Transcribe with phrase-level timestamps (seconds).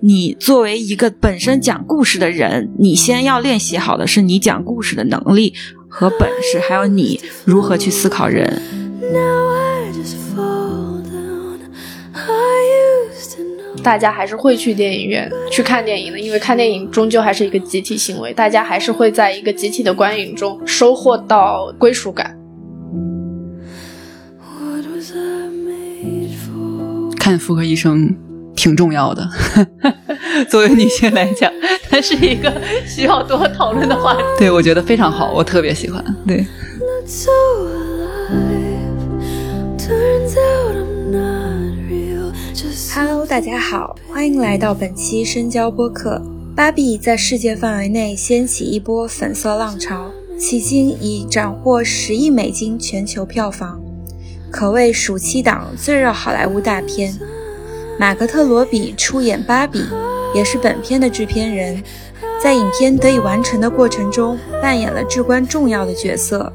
[0.00, 5.52] 你作为一个本身讲故事的人，你先要练习好的是你讲故事的能力
[5.88, 8.62] 和本事，还有你如何去思考人。
[13.82, 22.38] 大家还是会去电影院去看电影的，因为看电影终究还是一个集体行为，大家还是会在一个集体的观影中收获到归属感。
[27.18, 28.14] 看妇科医生
[28.68, 29.26] 挺重要的，
[30.50, 31.50] 作为女性来讲，
[31.88, 32.52] 它是一个
[32.86, 34.20] 需要多讨论的话题。
[34.38, 36.04] 对，我觉得非常好，我特别喜欢。
[36.26, 36.46] 对。
[42.94, 46.20] Hello，大家好，欢迎来到本期深交播客。
[46.54, 53.80] 芭比在世界范围内掀起一波粉色浪潮，迄今已斩获十亿美金全球票房。
[54.50, 57.18] 可谓暑期档最热好莱坞大片。
[57.98, 59.84] 马格特·罗比出演芭比，
[60.32, 61.82] 也是本片的制片人，
[62.40, 66.52] 在影片得以完成的过程中扮演了至关重要的角色。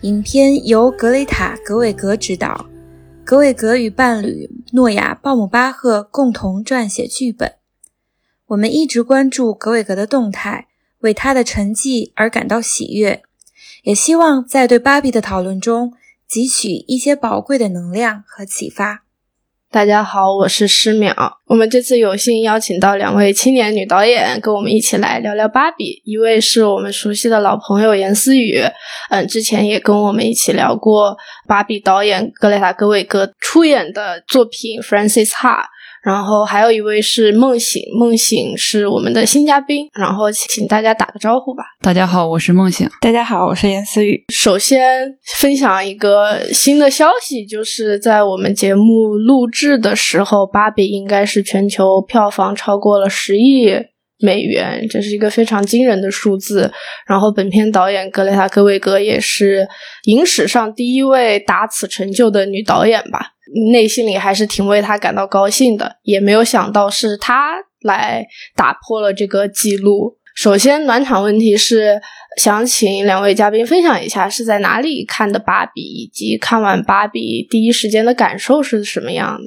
[0.00, 2.66] 影片由格雷塔·格韦格执导，
[3.24, 7.52] 格韦格与伴侣诺亚·鲍姆巴赫共同撰写剧本。
[8.46, 10.68] 我们一直关注格韦格的动态，
[11.00, 13.22] 为他的成绩而感到喜悦，
[13.82, 15.92] 也希望在对芭比的讨论中。
[16.26, 19.03] 汲取一些宝贵的能量和启发。
[19.74, 21.12] 大家好，我是诗淼。
[21.46, 26.00] 我们这次有幸邀请到两位青年女导演，跟我们一起来聊聊芭比。
[26.04, 28.62] 一位是我们熟悉的老朋友严思雨，
[29.10, 31.16] 嗯，之前也跟我们一起聊过
[31.48, 35.62] 芭比导演格雷塔·格韦格出演的作品《Francis Ha》。
[36.04, 41.64] 然后还有一位是梦醒，梦醒是我们的新嘉宾，然后请大家打个招呼吧。
[41.80, 42.86] 大家好，我是梦醒。
[43.00, 44.22] 大家好，我是严思雨。
[44.28, 53.72] 首先分享一个新的消息，就是在我们节目录制的时候，《芭比》应该是全球票房超过了十亿
[54.18, 56.70] 美元，这是一个非常惊人的数字。
[57.06, 59.66] 然后本片导演格雷塔·格维格也是
[60.04, 63.30] 影史上第一位达此成就的女导演吧。
[63.72, 70.18] 内心里还是挺为他感到高兴的，也没有想到是他来打破了这个记录。
[70.34, 72.00] 首先，暖场问题是
[72.36, 79.44] 想请两位嘉宾分享一下是在哪里看的《芭比》，以及看完《芭比》第一时间的感受是什么样的。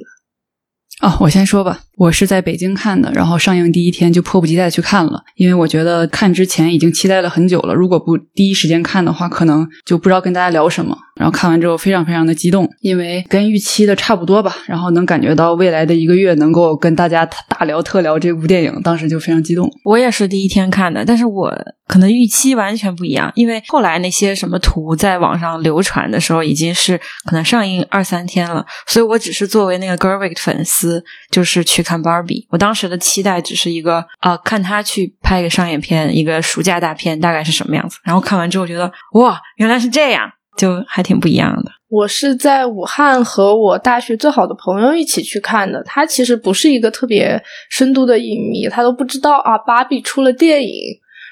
[1.00, 10.96] 哦，我先说吧，我是在北京看的，然后上映第一天就迫不及待去看了，因为我觉得看之前已经期待了很久了，如果不第一时间看的话，可能就不知道跟大家聊什么。
[11.14, 19.68] 然后看完之后非常非常的激动，因为跟预期的差不多吧，然后能感觉到未来的一个月能够跟大家大聊特聊这部电影，当时就非常激动。
[19.84, 21.52] 我也是第一天看的，但是我
[21.88, 30.87] 可能预期完全不一样，因为后来那些什么图在网上流传的时候，已经是可能上映二三天了，所以我只是作为那个 Gerwig 粉丝，
[31.30, 32.46] 就是去看 Barbie。
[32.50, 37.98] 我当时的期待只是一个啊，看他去拍一个商业片，一个暑假大片大概是什么样子。
[38.04, 40.30] 然后看完之后觉得哇，原来是这样。
[40.56, 41.70] 就还挺不一样的。
[41.88, 45.80] 我是在武汉和我大学最好的朋友一起去看的。
[45.84, 50.72] 他其实不是一个特别深度的影迷，他都不知道啊，芭比出了电影。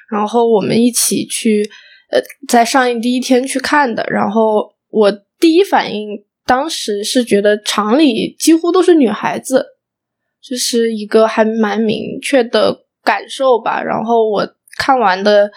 [0.08, 1.68] 然后我们一起去，
[2.12, 4.06] 呃，在上映第一天去看的。
[4.08, 6.10] 然后我第一反应
[6.46, 9.66] 当时是觉得厂里几乎都是女孩子，
[10.40, 13.82] 这是一个还蛮明确的感受吧。
[13.82, 14.48] 然后我
[14.78, 15.50] 看完的。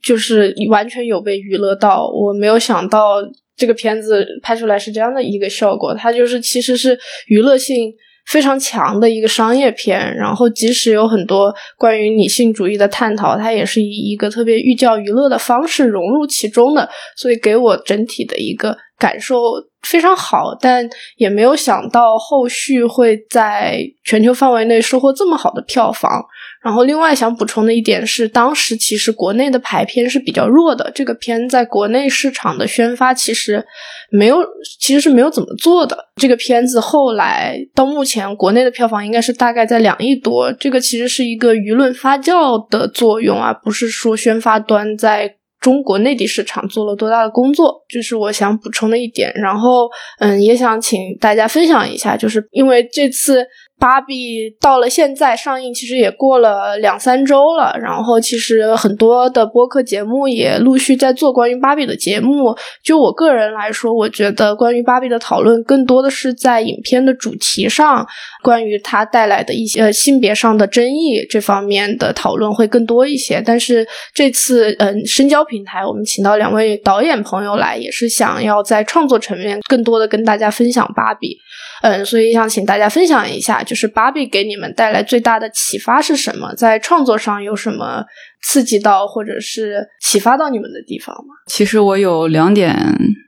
[0.00, 3.16] 就是完全有被娱乐到，我没有想到
[3.56, 5.92] 这个片子拍出来是这样的一个效果。
[5.92, 7.92] 它就是其实是娱乐性
[8.26, 19.40] 非常强的一个商业片，然后即使有很多关于女性主义的探讨，它也是以一个特别寓教于乐的方式融入其中的，所以给我整体的一个感受
[19.82, 20.56] 非常好。
[20.60, 26.24] 但也没有想到后续会在全球范围内收获这么好的票房。
[26.62, 33.66] 然后，另外想补充的一点是，当时其实国内的排片是比较弱的，这个片在国内市场的宣发其实
[34.12, 34.38] 没有，
[34.78, 35.96] 其实是没有怎么做的。
[36.14, 49.32] 这个片子后来到目前国内的票房应该是大概在两亿多，这个其实是一个舆论发酵的作用啊，不是说宣发端在中国内地市场做了多大的工作，这是我想补充的一点。
[49.34, 49.88] 然后，
[50.20, 53.44] 嗯，也想请大家分享一下，就是因为这次。
[53.82, 57.76] 芭比到了现在上映，其实也过了两三周了。
[57.82, 62.56] 然后，其实很多的播客节目也陆续在做关于芭比的节目。
[62.84, 68.06] 就我个人来说，我觉得关于芭比的讨论更多的是在影片的主题上，
[68.40, 73.42] 关于它带来的一些性别上的争议这方面的讨论会更多一些。
[73.44, 73.84] 但是
[74.14, 81.36] 这次，嗯，深交平台我们请到两位导演朋友来，也是想要在创作层面更多的跟大家分享芭比。
[81.82, 83.62] 嗯，所以想请大家分享一下。
[83.62, 86.54] 就是芭比给你们带来最大的启发是什么？
[86.54, 88.04] 在创作上有什么
[88.42, 91.34] 刺激到或者是启发到你们的地方吗？
[91.46, 92.74] 其实我有两点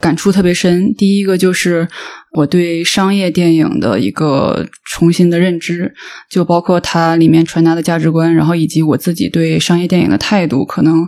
[0.00, 1.86] 感触特别深，第一个就是
[2.32, 5.92] 我对商业电影的一个重新的认知，
[6.30, 11.04] 就包括它里面传达的价值观，然后以及我自己对商业电影的态度，可能。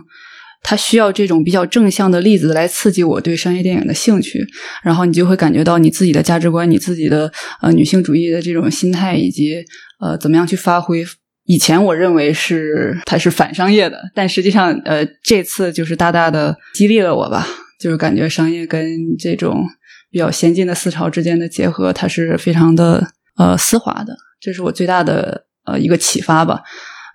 [0.61, 4.45] 它需要这种比较正向的例子来刺激我对商业电影的兴趣，
[4.83, 7.31] 然后你就会感觉到你自己的价值观、你自己的
[7.61, 9.63] 呃女性主义的这种心态，以及
[9.99, 11.05] 呃怎么样去发挥。
[11.45, 17.47] 以前我认为是它是反商业的，但实际上呃这次就是大大的激励了我吧，
[17.79, 19.63] 就是感觉商业跟这种
[20.11, 23.07] 比较先进的思潮之间的结合，它是非常的
[23.37, 26.61] 呃丝滑的，这是我最大的呃一个启发吧。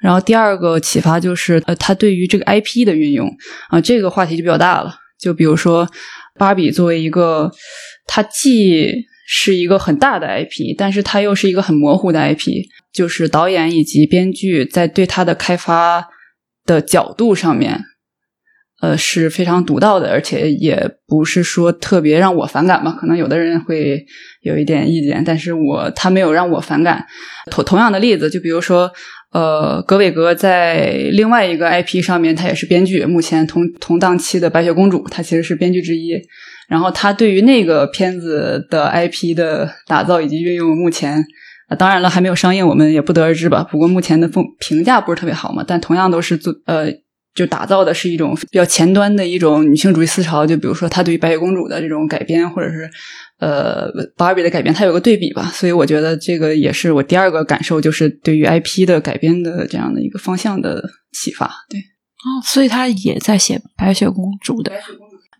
[0.02, 3.30] 然后第二个启发就是，呃，他对于这个 IP 的运用
[3.70, 4.96] 啊，这个话题就比较大了。
[5.18, 5.88] 就比如说，
[6.36, 7.52] 芭比作为一个，
[8.06, 8.92] 它既
[9.28, 16.08] 是一个很大的 IP，但是它又是一个很模糊的 IP，就是导演以及编剧在对它的开发
[16.66, 17.84] 的角度上面。
[18.80, 22.90] 呃，是非常独到的，而且也不是说特别让我反感吧。
[22.90, 24.04] 可能有的人会
[24.40, 27.06] 有一点意见，但是我他没有让我反感。
[27.48, 28.90] 同同样的例子，就比如说，
[29.32, 33.04] 呃，格伟格在另外一个 IP 上面，他也是编剧。
[33.04, 36.20] 目前同同档期的《白雪公主》，他其实是编剧之一。
[36.68, 41.24] 然后他对于那个片子的 IP 的打造以及运用，目前
[41.78, 43.66] 当然了还没有上映，我们也不得而知吧。
[43.70, 46.86] 不过目前的风评价不是特别好嘛，但同样都是做呃。
[47.34, 52.90] 就打造的是一种比较前端的一种女性主义思潮，就比如说她对于白雪公主的这种改编，或者是
[53.38, 55.50] 呃芭比的改编，它有个对比吧。
[55.54, 60.82] 所以我觉得这个也是我第二个感受，就是对于 IP 的改编的这样的一个方向的
[61.12, 61.50] 启发。
[61.70, 64.72] 对，哦，所以他也在写白雪公主的。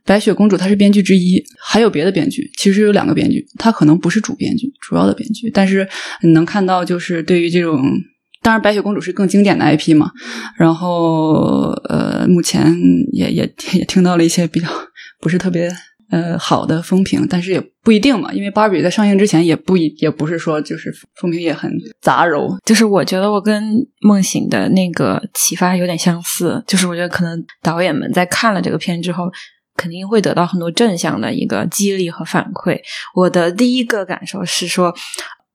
[0.04, 5.88] 白雪公主她是编剧之一，还有别的编剧，其实有两个编剧，她可能不是主编剧，主要的编剧，但是
[6.22, 7.82] 你能看到，就是对于这种。
[8.42, 10.10] 当然，白雪公主是更经典的 IP 嘛。
[10.56, 12.76] 然后，呃，目前
[13.12, 14.66] 也也也听到了一些比较
[15.20, 15.70] 不是特别
[16.10, 18.32] 呃好的风评，但是也不一定嘛。
[18.32, 22.58] 因为芭比在上映之前也不一也不是说就是风评也很杂糅。
[22.64, 29.30] 就是我觉得我跟梦醒的那个启发有点相似，就是我觉得可能导演们在看了这个片之后，
[29.76, 32.80] 肯定会得到很多正向的一个激励和反馈。
[33.14, 34.92] 我的第一个感受是说。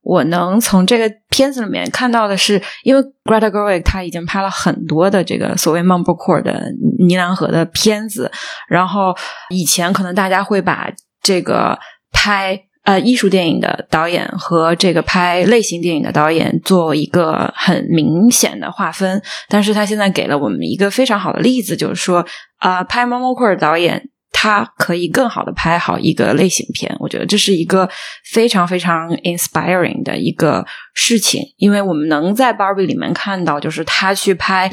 [0.09, 6.53] 我能从这个片子里面看到的是，因为 Greta Gerwig 他已经拍了很多的这个所谓 Mumblecore 的
[6.99, 8.31] 呢喃河的片子，
[8.69, 9.13] 然后
[9.49, 10.89] 以前可能大家会把
[11.21, 11.77] 这个
[12.13, 22.25] 拍呃艺术电影的导演和这个拍类型电影的导演做一个很明显的划分，但是他现在给了我们一个非常好的例子，就是说
[22.59, 24.07] 啊，拍 Mumblecore 导演。
[24.39, 27.89] 他可以更好的拍好一个类型片，我觉得这是一个
[28.23, 30.63] 非常非常 inspiring 的一个
[30.93, 34.71] 事情，因为我们能在 Barbie 里面看到，就是他去拍，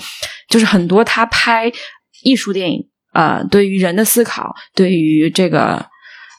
[0.51, 1.73] 就是很多他拍
[2.23, 5.87] 艺术电影，呃，对于人的思考，对于这个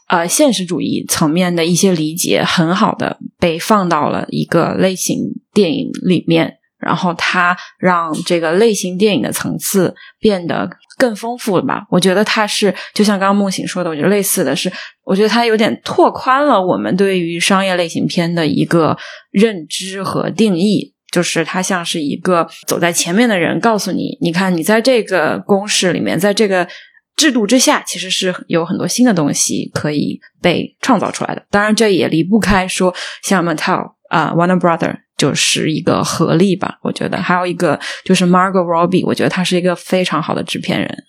[0.08, 5.18] 呃现实主义层面的一些理解，很好的被放到了一个类型
[5.52, 6.60] 电影里面。
[6.86, 11.86] 然后它让这个类型电影的层次变得更丰富了吧？
[11.90, 14.72] 我觉得它是就像刚刚梦醒说的，我觉得类似的是，
[15.04, 18.96] 我觉得它有点拓宽了我们对于商业类型片的一个
[19.32, 20.94] 认知和定义。
[21.12, 26.68] 就是它像是一个走在前面的人，告诉你，你看，你在这个公式里面，在这个
[27.16, 31.42] 制度之下，其实是有很多新的东西可以被创造出来的。
[31.50, 35.05] 当然，这也离不开说像 Mattel 啊，Warner Brother。
[35.18, 41.04] 就是一个合力吧，我觉得还有一个就是 Margot Robbie，我觉得他是一个非常好的制片人。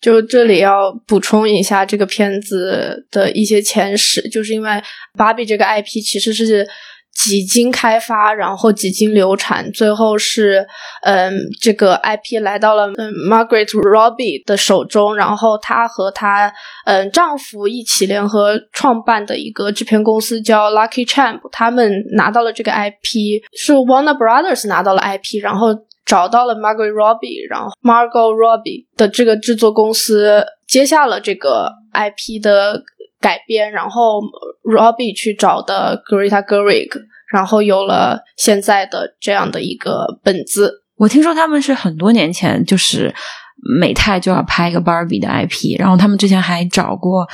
[0.00, 4.82] 就这里要补充一下这个片子的一些前史，就是因为
[5.16, 6.66] 芭比这个 IP 其实是。
[7.22, 10.66] 几经开发，然后几经流产，最后是，
[11.02, 16.52] 嗯，这个 IP 来到了嗯 Margaret Robbie 的手中，然后她和她
[16.84, 25.68] 嗯丈夫一起联合创办的一个制片公司叫 Lucky Champ，他们拿到了这个 IP，是 Warner Brothers 拿到了 IP，然后
[26.04, 32.82] 找到了 Margaret Robbie，然后 Margot Robbie 的这个制作公司接下了这个 IP 的。
[33.22, 34.20] 改编，然后
[34.64, 36.90] Robbie 去找的 Greta Gerwig，
[37.32, 40.82] 然后有了现在的这样的一个本子。
[40.96, 43.14] 我听说他们是很多年前就是
[43.78, 47.26] 美泰就要拍一个 Barbie 的 IP，然后他们之前还找过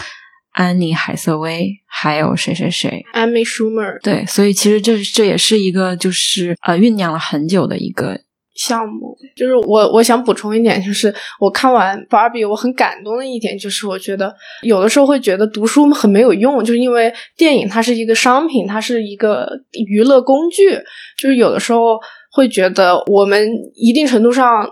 [0.52, 4.00] 安妮海瑟薇，还有谁谁谁，Amy Schumer。
[4.02, 8.20] 对，所以其实这这也是一个就是呃酝酿了很久的一个。
[8.58, 9.16] 项目。
[9.34, 19.48] 就是我我想补充一点，就是我看完《芭比》，我很感动的一点就是，我觉得有的时候会觉得读书很没有用，就是因为电影它是一个商品，它是一个
[19.86, 20.72] 娱乐工具，
[21.16, 21.98] 就是有的时候
[22.32, 24.68] 会觉得我们一定程度上。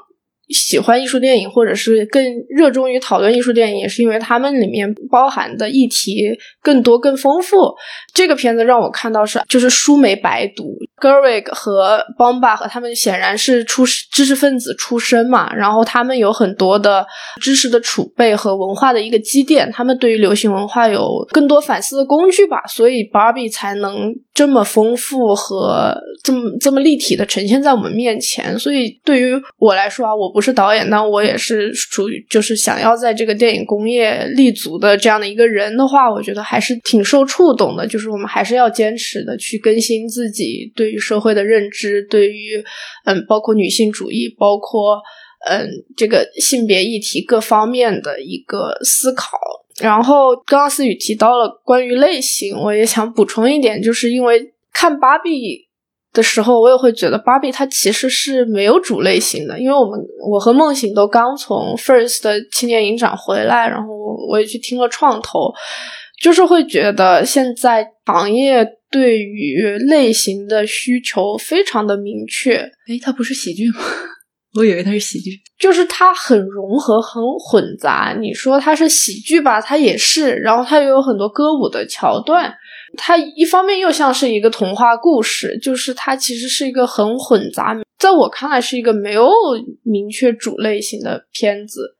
[0.48, 6.22] 喜欢艺术电影，或者是更热衷于讨论艺术电影，也是因为他们里面包含的议题
[6.62, 7.74] 更多、更丰富。
[8.14, 10.76] 这个片子让我看到是，就是书没白读。
[11.00, 17.04] Gerwig 和 Bomba 和他们显然是出知识分子出身嘛，然后他们有很多的
[17.40, 28.58] 知识的储备和文化的一个积淀，他们对于流行文化有更多反思的工具吧，所以 Barbie 才能这么丰富和这么这么立体的呈现在我们面前。
[28.58, 30.35] 所以对于我来说啊，我。
[30.36, 37.86] 不是导演，但我也是属于就是想要在这个电影工业立足的这样的一个人的话，我觉得还是挺受触动的。
[37.86, 42.62] 就是我们还是要坚持的去更新自己对于社会的认知，对于
[43.06, 45.00] 嗯，包括女性主义，包括
[45.48, 45.66] 嗯
[45.96, 49.38] 这个性别议题各方面的一个思考。
[49.80, 55.65] 然后刚刚思雨提到了关于类型，我也想补充一点，就是因为看芭比。
[56.16, 63.86] 的时候，我也会觉得芭比它其实是没有主类型的，因为我们我和梦醒都刚从 First 的青年影展回来，然后
[64.30, 65.52] 我也去听了创投，
[66.22, 72.56] 就是会觉得现在行业对于类型的需求非常的明确。
[72.88, 73.80] 诶，它不是喜剧吗？
[74.54, 78.16] 我以为它是喜剧，就是它很融合、很混杂。
[78.18, 82.54] 你说它是喜剧吧，它也是，然后它又有很多歌舞的桥段。
[82.96, 89.28] 它一方面又像是一个童话故事，就是它其实是一个很混杂，在我看来是一个没有
[89.82, 91.96] 明确主类型的片子，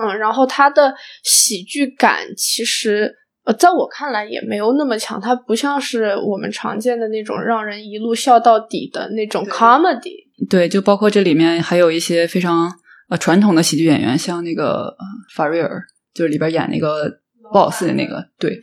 [0.00, 3.12] 嗯，然后它的喜剧感其实
[3.44, 10.26] 呃，在我看来也没有那么强，它不像是我们常见的那种让人一路笑到底的那种 comedy。
[10.50, 12.70] 对，就包括这里面还有一些非常
[13.08, 14.94] 呃传统的喜剧演员，像那个
[15.34, 17.10] 法瑞尔，就是里边演那个
[17.52, 18.60] boss 的那个，对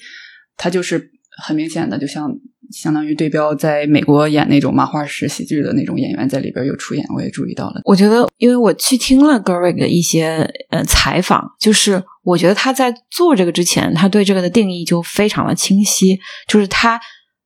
[0.56, 1.12] 他就是。
[1.42, 2.30] 很明显的，就像
[2.72, 7.82] 相当于对标在美国演那种麻花式喜剧的那种演员在里边有出演，我也注意到了。
[7.86, 17.00] 我觉得，因为我去听了 Gerwig 的一些呃采访，就是我觉得他在做这个之前，他对这个的定义就非常的清晰，就是他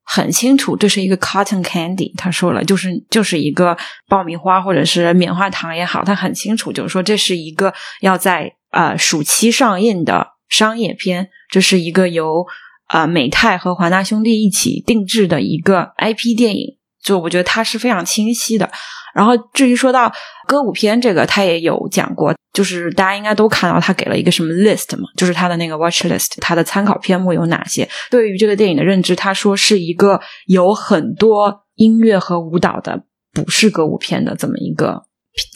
[0.03, 3.77] 很清楚这是一个 cotton candy，他说了，就是就是一个
[4.07, 12.45] 爆米花或者是棉花糖也好，他很清楚，就是说这是一个要在呃暑期上映的商业片，这是一个由。
[12.87, 18.69] 啊，美泰和华纳兄弟一起定制的一个 IP 电影，就我觉得它是非常清晰的。
[19.13, 20.13] 然后至于说到
[20.47, 27.89] 歌舞片这个，他也有讲过，就是大家应该都看到他给了一个什么 list 嘛，就是他的那个 watch list，他的参考片目有哪些？
[28.11, 35.03] 对于这个电影的认知，他说是一个有很多音乐和舞蹈的，不是歌舞片的这么一个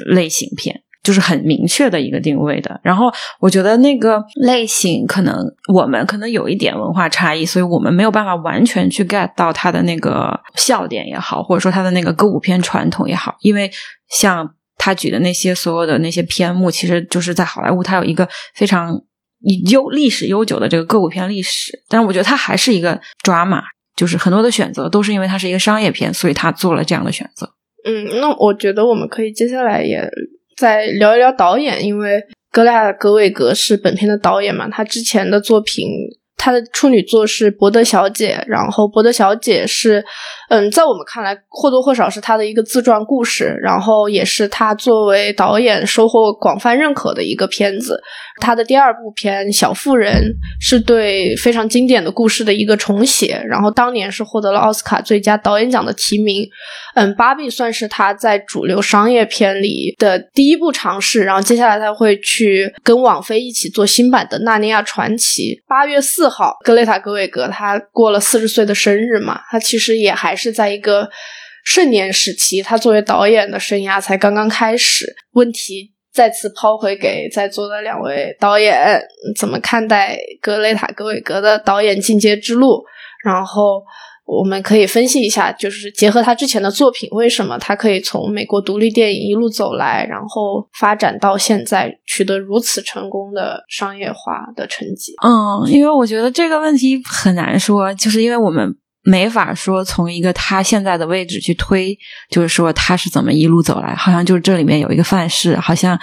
[0.08, 0.82] 类型片。
[1.04, 5.36] 就是很明确的一个定位的，然后我觉得那个类型可能
[5.74, 13.72] 我们可能有一点文化差异，所以我们没有办法完全去 get 到它的那个笑点也好，或者说它的那个歌舞片传统也好，因为
[14.10, 19.02] 像他举的那些所有的那些篇目，其实就是在好莱坞它有一个非常
[19.72, 23.64] 悠历史悠久的这个歌舞片历史，但是我觉得它还是一个 drama，
[23.96, 27.50] 就是很多的选择都是因为它是一个商业片，所以他做了这样的选择。
[27.86, 30.08] 嗯，那我觉得我们可以接下来也。
[30.62, 35.88] 再聊一聊导演，因为格拉格韦格是本片的导演嘛，他之前的作品。
[36.44, 40.04] 他的处女作是《伯德小姐》，然后《伯德小姐》是，
[40.54, 48.02] 嗯，在我们看来或多或少是他的一个自传故事，然后也是他作为导演收获广泛认可的一个片子。
[48.42, 50.14] 他的第二部片《小妇人》
[50.60, 56.50] 是对非常经典的故事的一个重写，然后当年是获得了奥斯卡最佳导演奖的提名。
[56.96, 65.56] 嗯，《芭比》算是他在主流商业片里的第一部尝试，然后接下来他会去跟网飞一起做新版的《纳尼亚传奇》。
[65.68, 66.32] 八月四。
[66.32, 71.10] 号，格雷塔·格韦格，他过了四十岁的生日嘛，他其实也还是在一个
[71.64, 75.16] 盛年时期，他作为导演的生涯才刚刚开始。
[75.34, 79.00] 问题再次抛回给在座的两位导演，
[79.38, 82.84] 怎么看待格雷塔·格韦格的导演进阶之路？
[83.24, 83.84] 然后。
[84.24, 95.14] 我们可以分析一下，就是结合他之前的作品，为什么他可以从美国独立电影一路走来，然后发展到现在，取得如此成功的商业化的成绩？
[95.22, 101.98] 嗯，因为我觉得这个问题很难说，就是因为我们没法说从一个他现在的位置去推，
[102.30, 106.00] 就是说他是怎么一路走来，好像就是这里面有一个范式，好像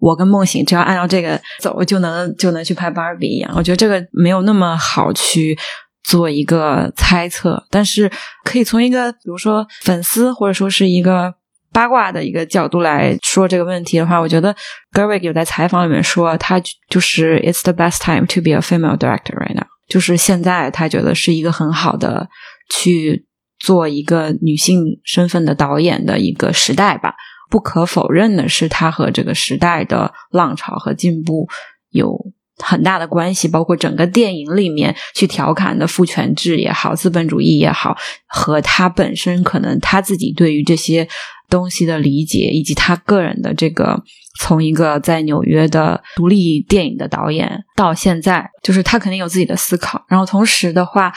[0.00, 3.52] 我跟梦醒只要按照这个走就能就能去拍芭比一样。
[3.56, 5.58] 我觉得这个没有那么好去。
[6.02, 8.10] 做一个猜测，但是
[8.42, 11.32] 可以从一个比如说粉丝或者说是一个
[11.72, 14.52] 八卦的一个角度来说这个问题的话，我觉得
[14.92, 22.30] Gerwig 有在采访里面说，他就是 It's the best time to be a female director right now，就是现在他觉得是一个很好的
[22.70, 23.26] 去
[23.58, 27.14] 做一个女性身份的导演的一个时代吧。
[27.50, 31.48] 不可否认的是，他和这个时代的浪潮和进步
[31.90, 32.16] 有
[32.58, 37.96] 很大的关系，包括整个电影里面去调侃的父权制也好，资本主义也好，
[38.28, 41.08] 和他本身可能他自己对于这些
[41.48, 44.00] 东西的理解，以及他个人的这个
[44.40, 50.04] 从一个在纽约的独立电影的导演到现在，就是他肯定有自己的思考。
[50.08, 51.12] 然后同时的话。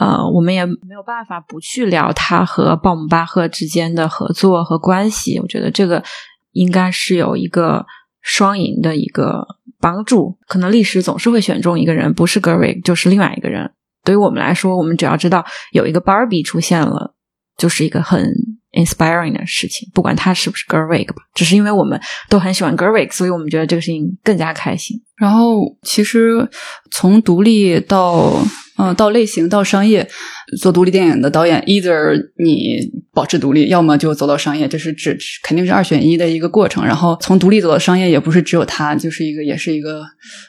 [0.00, 5.40] 呃，我们也没有办法不去聊他和鲍姆巴赫之间的合作和关系。
[5.40, 6.04] 我觉得这个
[6.52, 7.84] 应该是有一个
[8.20, 9.44] 双赢的一个
[9.80, 10.38] 帮助。
[10.46, 13.72] 可能历史总是会选中一个人，不是 Gerwig 就是另外一个人。
[14.04, 17.14] 对于我们来说，我们只要知道有一个 Barbie 出现了，
[17.58, 18.32] 就是一个很
[18.72, 19.86] inspiring 的事情。
[19.92, 22.00] 不管他是不是 Gerwig 吧，只是因为我们
[22.30, 24.96] 都很喜欢 Gerwig，所以我们觉得这个事情更加开心。
[25.16, 26.48] 然后，其实
[26.90, 28.40] 从独立到
[28.78, 30.08] 嗯，到类型到商业，
[30.60, 32.78] 做独立电影的导演，either 你
[33.12, 36.86] 保持独立，要么就走到商业，这是指肯定是二选一的一个过程。
[36.86, 40.04] 然后从独立走到商业，也不是只有他，就是一个也是一个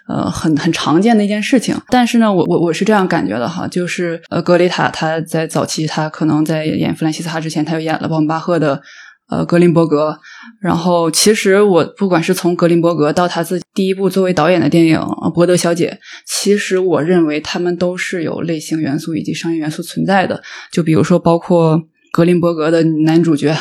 [0.08, 1.76] 呃很很常见的一件事情。
[1.90, 8.82] 但是呢，我我我是这样感觉的哈，就是呃格雷塔他在早期他可能在演弗兰西斯哈之前，他又演了鲍姆巴赫的。
[9.30, 10.18] 呃，格林伯格。
[10.60, 14.98] 然后，其实我不管是从格林伯格到他自己第一部作为导演的电影
[15.34, 15.92] 《伯德小姐》，
[16.26, 20.42] 其实我认为他们都是有类型元素以及商业元素存在的。
[20.72, 21.80] 就比如说，包括
[22.12, 23.56] 格林伯格的男主角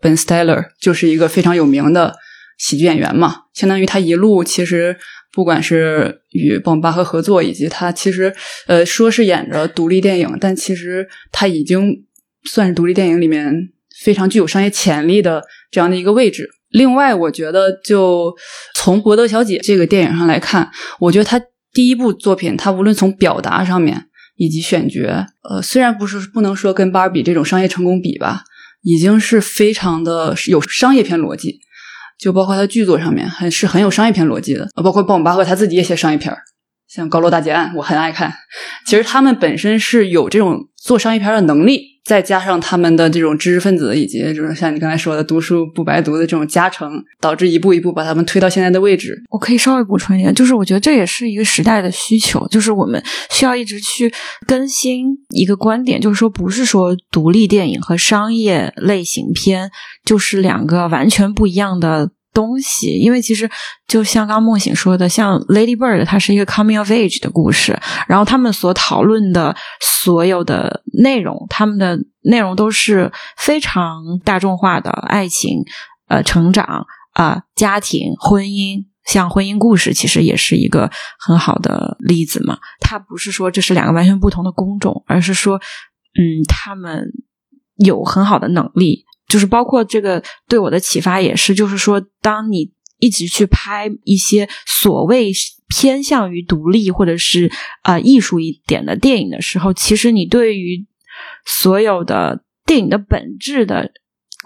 [0.00, 2.16] Ben Stiller，就是一个非常有名的
[2.58, 3.34] 喜剧演员嘛。
[3.52, 4.96] 相当于他一路其实
[5.32, 8.34] 不管是与鲍姆巴赫合作，以及他其实
[8.66, 12.04] 呃说是演着独立电影，但其实他已经
[12.44, 13.70] 算是独立电影里面。
[14.02, 16.48] 非常具有商业潜力的这样的一个位置。
[16.70, 18.34] 另外，我觉得就
[18.74, 21.40] 从《伯德小姐》这个电影上来看，我觉得她
[21.72, 28.42] 第一部作品，她无论从表达上面以及选角，呃，虽然不是不能说跟芭比这种商业成功比吧，
[28.82, 31.58] 已经是非常的有商业片逻辑。
[32.18, 34.68] 就包括他剧作上面，很是很有商业片逻辑的。
[34.84, 36.38] 包括鲍姆巴赫他自己也写商业片儿
[36.90, 38.32] 像《高楼大劫案》，我很爱看。
[38.84, 41.88] 其实他们本身是有这种做商业片的能力。
[42.02, 49.14] 再加上他们的这种知识分子，以及这种像你刚才说的读书不白读的这种加成，导致一步一步把他们推到现在的位置。
[49.28, 53.00] 我可以稍微补充一点，就是我觉得这也是一个时代的需求，就是我们
[53.30, 54.12] 需要一直去
[54.44, 59.70] 更新一个观点，就是说不是说独立电影和商业类型片
[60.04, 62.10] 就是两个完全不一样的。
[62.40, 63.50] 东西，因为其实
[63.86, 75.62] 就像刚梦醒说的，像《Lady Bird》，它是一个 coming of age 的故事，然后他们所讨论的所有的内容，他们的内容都是非常大众化的爱情、
[76.08, 82.58] 呃，成长啊，家庭、婚姻，像婚姻故事，其实也是一个很好的例子嘛。
[82.80, 87.12] 它不是说这是两个完全不同的工种，而是说，嗯，他们
[87.76, 89.04] 有很好的能力。
[89.30, 95.32] 就是包括这个对我的启发也是，就是说，当你一直去拍一些所谓
[95.68, 97.50] 偏向于独立或者是
[97.84, 100.84] 呃艺术一点的电影的时候，其实你对于
[101.46, 103.92] 所有的电影的本质的。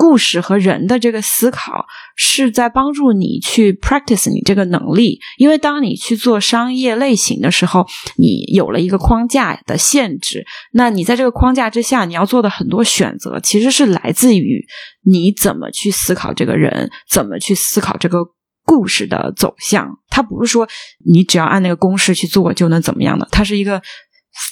[0.05, 7.87] 故事和人的这个思考是在帮助你去 practice 你这个能力，因为当你去做商业类型的时候，
[8.19, 14.67] 你有了一个框架的限制，那你在这个框架之下，你要做的很多选择，其实是来自于
[15.05, 18.19] 你怎么去思考这个人，怎么去思考这个
[18.67, 19.89] 故事的走向。
[20.11, 20.69] 它不是说
[21.07, 23.81] 你只要按那个公式去做就能怎么样的，它是一个。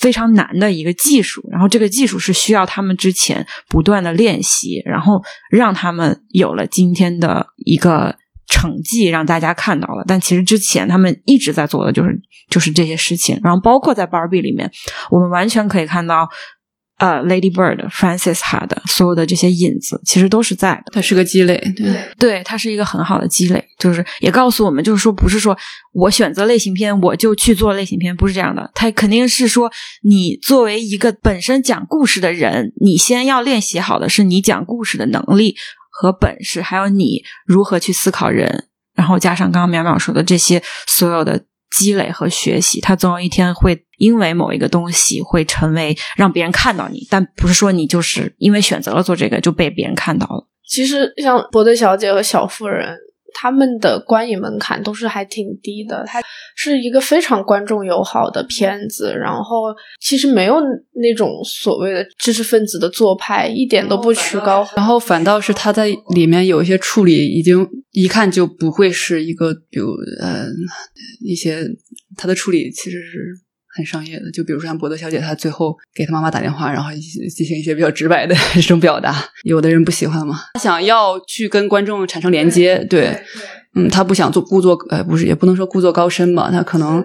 [0.00, 8.16] 非常难的一个技术，然后这个技术是需要他们之前不断的练习，然后让他们有了今天的一个
[8.46, 10.04] 成绩，让大家看到了。
[10.06, 14.70] 但其实之前他们一直在做的就是就是这些事情，然后包括在 Barbie 里面，
[15.10, 16.28] 我们完全可以看到。
[17.02, 20.92] 呃，Lady Bird、Francis had 所有的这些引子，其实都是在的。
[20.92, 25.58] 它是个积累，对，对，它是一个很好的积累，就是也告诉我们，就是说，不是说
[25.92, 28.70] 我选择类型片，我就去做类型片，不是这样的。
[28.72, 29.68] 它肯定是说，
[30.04, 35.56] 你作为一个本身讲故事的人，你先要练习好的是你讲故事的能力
[35.90, 41.42] 和本事，还有你如何去思考人，然后加上刚刚淼淼说的这些所有的。
[41.72, 50.46] 积累和学习，他总有一天会因为某一个东西会成为让别人看到你，但不是说你就是因为选择了做这个就被别人看到了。
[50.68, 52.88] 其实像《伯德小姐》和《小妇人》
[53.34, 56.04] 他们的观影门槛都是还挺低的。
[56.06, 56.22] 它
[56.56, 60.56] 是一个非常观众友好的片子，然后其实没有
[60.94, 64.66] 那种所谓的知识分子的做派，一点都不曲高。
[64.76, 69.88] 然后反倒是他在里面有一些处理，已经一看就不会是一个，比如
[70.20, 70.46] 呃
[71.24, 71.64] 一些
[72.16, 73.18] 他的处理其实是。
[73.74, 83.18] 很商业的，就比如说像博德小姐，她最后给她妈妈打电话，然后进行一些比较直白的 这种表达，有的人不喜欢嘛，想要去跟观众产生连接，对，
[83.74, 87.04] 嗯，他不想做故作，呃，不是，也不能说故作高深吧，他可能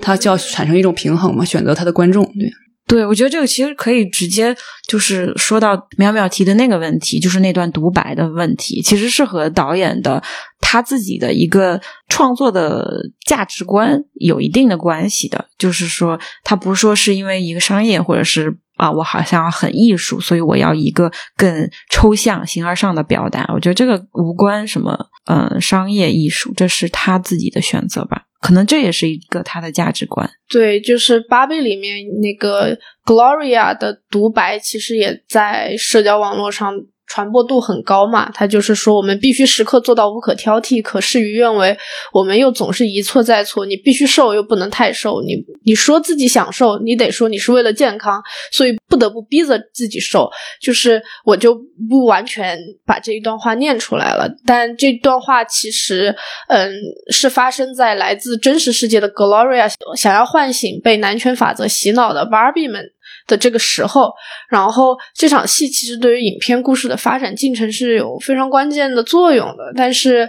[0.00, 2.50] 他就要产生一种平衡嘛，选择他的观众，对。
[2.86, 4.54] 对，我觉得这个其实可以直接
[4.86, 10.22] 就是说到淼淼提的那个问题，就是那段独白的问题，其实是和导演的
[10.60, 15.46] 他自己的一个创作的价值观有一定的关系的。
[15.58, 23.48] 就是说，他不是说是因为一个商业，或者是啊，我好像很艺术，所以我要一个更抽象、形而上的表达。
[23.54, 28.24] 我觉得这个无关什么，嗯，商业艺术，这是他自己的选择吧。
[28.44, 30.30] 可能这也是一个他的价值观。
[30.50, 36.70] 对，就是《芭比》里面那个 Gloria 的独白，其实也在社交网络上。
[37.06, 41.76] 传播度很高嘛，他就是说我们必须时刻做到无可挑剔，可事与愿违。
[42.12, 43.66] 我们又总是一错再错。
[43.66, 45.22] 你必须瘦，又不能太瘦。
[45.22, 50.30] 你你说自己想瘦，你得说你是为了健康，所以不得不逼着自己瘦。
[50.60, 51.54] 就是我就
[51.88, 56.14] 不完全把这一段话念出来了，但这段话其实，
[56.48, 56.72] 嗯，
[57.10, 62.90] 是发生在来自真实世界的 Gloria 想要唤醒被男权法则洗脑的 Barbie 们。
[63.26, 64.12] 的这个时候，
[64.50, 69.72] 然后这场戏其实对于影片故事的发展进程是有非常关键的作用的。
[69.74, 70.28] 但是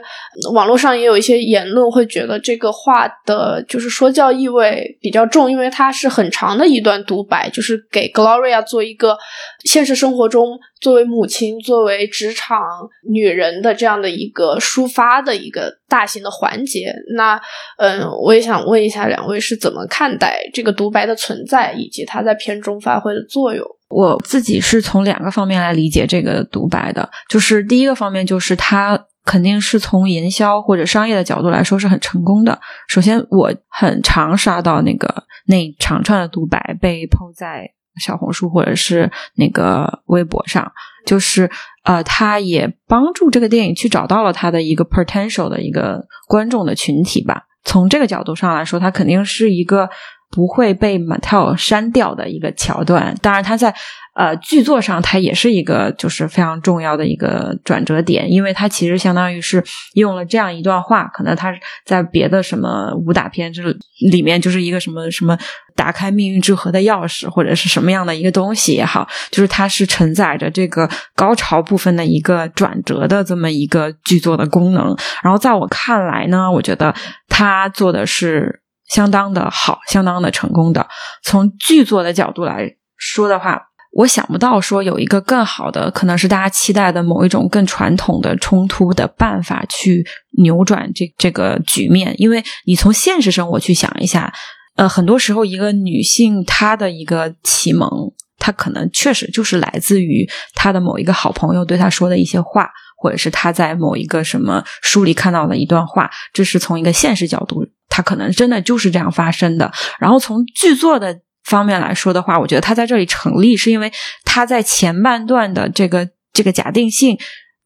[0.54, 9.18] 网络上也有一些言论会觉得这个话的就是说教意味比较重，因为它是很长的一段独白，就是给 Gloria 做一个
[9.66, 12.62] 现实生活中作为母亲、作为职场
[13.10, 16.94] 女人的这样的一个抒发的一个大型的环节。
[17.16, 17.38] 那
[17.78, 22.80] 嗯，我也想问一下两位是怎么看待这个独白的存在，以及它在片中。
[22.86, 27.10] 发挥的作用，我自己是从两个方面来理解这个独白的。
[27.28, 32.60] 就是第一个方面，就是它肯定是从营销或者商业的角度来说是很成功的。
[32.88, 37.68] 首先，我很常刷到那个那长串的独白被抛在
[38.00, 40.72] 小红书或者是那个微博上，
[41.08, 41.50] 就是
[41.86, 47.46] 呃，它也帮助这个电影去找到了它的一个 potential 的一个观众的群体吧。
[47.64, 49.90] 从这个角度上来说，它肯定是一个。
[50.36, 53.74] 不会被 Mattel 删掉的一个桥段，当然，它在
[54.14, 61.54] 呃剧作上，它也是一个就是非常重要的一个转折点，因为它其实相当于是用了这样一段话，可能它
[61.86, 63.78] 在别的什么武打片就是
[64.12, 65.38] 里面就是一个什么什么
[65.74, 74.94] 打开命运之河的钥匙，或者是什么样的一个东西也好，就是它是承载着这个高潮部分的一个转折的这么一个剧作的功能。
[75.24, 76.94] 然后在我看来呢，我觉得
[77.30, 78.65] 他做的是。
[78.90, 80.88] 相当的好，相当的成功的。
[81.24, 83.62] 从剧作的角度来说的话，
[83.94, 90.06] 我想不到说有一个更好的，可能是大家期待的某一种更传统的冲突的办法去
[90.44, 92.14] 扭转这这个局面。
[92.18, 94.34] 因为你从现实生活去想一下，
[94.76, 97.90] 呃，很多时候一个女性她的一个启蒙，
[98.38, 102.70] 她可能确实就是来自于她的某一个好朋友对她说的一些话。
[102.98, 107.64] 或者是他在某一个什么书里看到的一段话，这是从一个现实角度，
[107.96, 109.72] 他可能真的就是这样发生的。
[110.00, 113.90] 然后从剧作的方面来说的话，我觉得他在这里成立，是因为
[114.26, 117.18] 他在前半段的这个这个假定性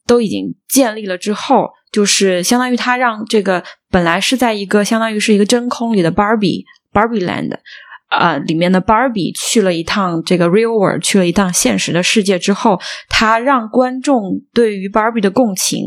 [0.06, 6.64] 都已经建立了之后，就是相当于他让这个本来是在一个相当于是一个真空里的 Barbie
[6.94, 7.58] Barbie Land。
[8.10, 15.86] 啊，里面的 Barbie 去了一趟这个 real world，去了一趟现实的世界之后，他让观众对于 Barbie 的共情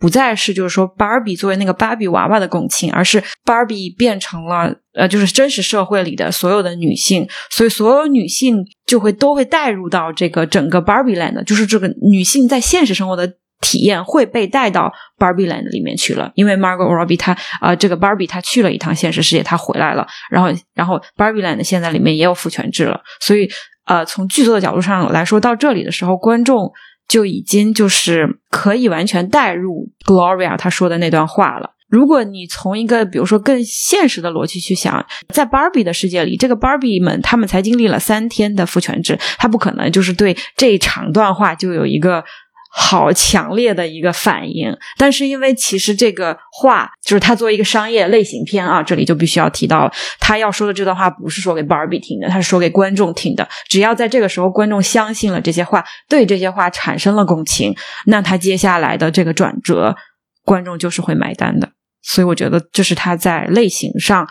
[0.00, 13.34] 不再是就是说 Barbie 作为那个芭比娃娃的共情，而是 Barbie 变成了呃，就是真实社会里的所有的女性，所以所有女性就会都会带入到这个整个 Barbie land，就是这个女性在现实生活的。
[13.62, 23.50] 体验会被带到 Barbie Land 里面去了，因为 Margot Robbie 她啊，这个 Barbie 她去了一趟现实世界，她回来了，然后然后 Barbie Land 现在里面也有父权制了，所以
[23.84, 26.72] 呃，从剧作的角度上来说，到这里的时候，观众
[27.10, 31.72] 就已经就是可以完全代入 Gloria 她说的那段话了。
[31.88, 42.24] 如果你从一个比如说更现实的逻辑去想，在 Barbie 的世界里，这个 Barbie 们他们才经历了三天的父权制，他不可能就是对这一长段话就有一个。
[42.72, 53.48] 好强烈的一个反应，但是因为其实这个话就是他作为一个商业类型片啊，这里就必须要提到，他要说的这段话不是说给 Barbie 听的，他是说给观众听的。
[53.68, 57.74] 只要在这个时候观众相信了这些话，对这些话产生了共情，
[58.06, 59.96] 那他接下来的这个转折
[60.44, 61.68] 观众就是会买单的。
[62.02, 64.28] 所以我觉得这是他在类型上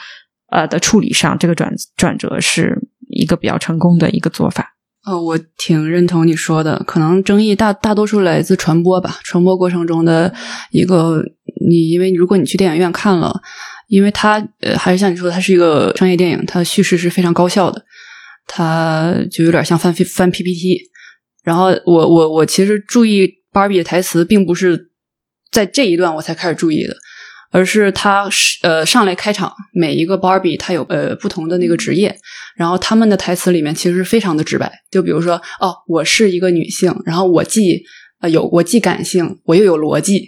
[0.49, 4.75] 呃的处理上，这个转转折是一个比较成功的一个做法。
[5.05, 10.33] 哦，我挺认同你说的，可能争议大大多数来自传播吧，传播过程中的
[10.71, 11.23] 一个
[11.67, 13.41] 你，因为如果你去电影院看了，
[13.88, 17.83] 因为它呃还是像你说的，它是一个商业电影，它叙事是非常高效的，
[18.45, 20.81] 它就有点像翻翻 PPT。
[21.43, 24.89] 然后我我我其实注意芭比的台词，并不是
[25.49, 26.93] 在这一段我才开始注意的。
[27.51, 32.15] 而是他是呃上来开场，每一个 Barbie 他有呃不同的那个职业，
[32.55, 37.83] 然后他们的台词里面其实非常的直白，就比如说哦，我是一个女性，然后我既
[38.21, 40.27] 呃有我既感性，我又有逻辑，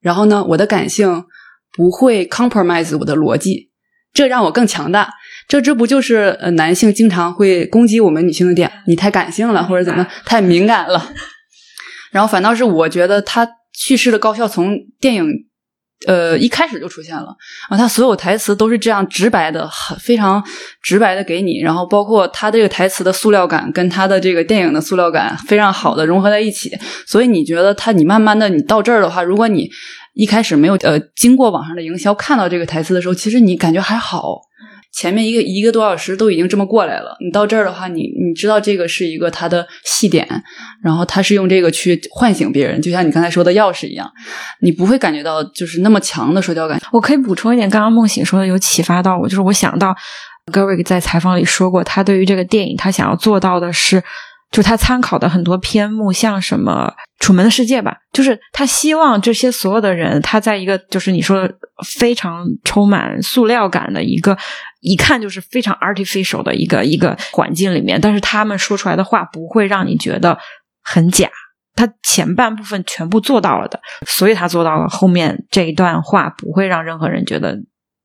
[0.00, 1.24] 然后呢，我的感性
[1.70, 3.70] 不会 compromise 我的逻辑，
[4.14, 5.10] 这让我更强大。
[5.46, 8.72] 这这不就是呃男性经常会攻击我们女性的点？
[8.86, 11.12] 你太感性了，或者怎么太敏感了？
[12.10, 15.26] 然后反倒是我觉得他叙事的高效从电影。
[16.06, 17.34] 呃，一开始就出现了
[17.68, 17.76] 啊！
[17.76, 20.42] 他所有台词都是这样直白的，很非常
[20.82, 29.70] 直白的给你，然后包括他这个台词的塑料感跟他的这个电影的塑料感非常好的融合在一起，所以你觉得他，你慢慢的你到这儿的话，如果你
[30.14, 34.40] 一开始没有呃经过网上的营销看到这个台词的时候，其实你感觉还好。
[34.96, 40.26] 前面一个一个多小时都已经这么过来了，你到这儿的话，你你知道这个是一个他的细点，
[40.82, 44.10] 然后他是用这个去唤醒别人，就像你刚才说的钥匙一样，
[44.60, 46.80] 你不会感觉到就是那么强的社交感。
[46.92, 49.94] 我可以补充一点，刚刚梦醒说的有启发到我，就是我想到
[50.52, 54.02] Gerry 在采访里说过，他对于这个电影他想要做到的是。
[54.50, 61.50] 就他参考的很多篇目，像什么《楚门的世界》吧，就是他希望这些所有的人，他在一个就是你说
[61.84, 64.38] 非常充满塑料感的一个，
[64.84, 70.38] 一看就是非常 artificial 的一个一个环境里面，但是他们说出来的话不会让你觉得
[70.82, 71.28] 很假。
[71.74, 77.58] 他前半部分全部做到了的，所以他做到了后面这一段话不会让任何人觉得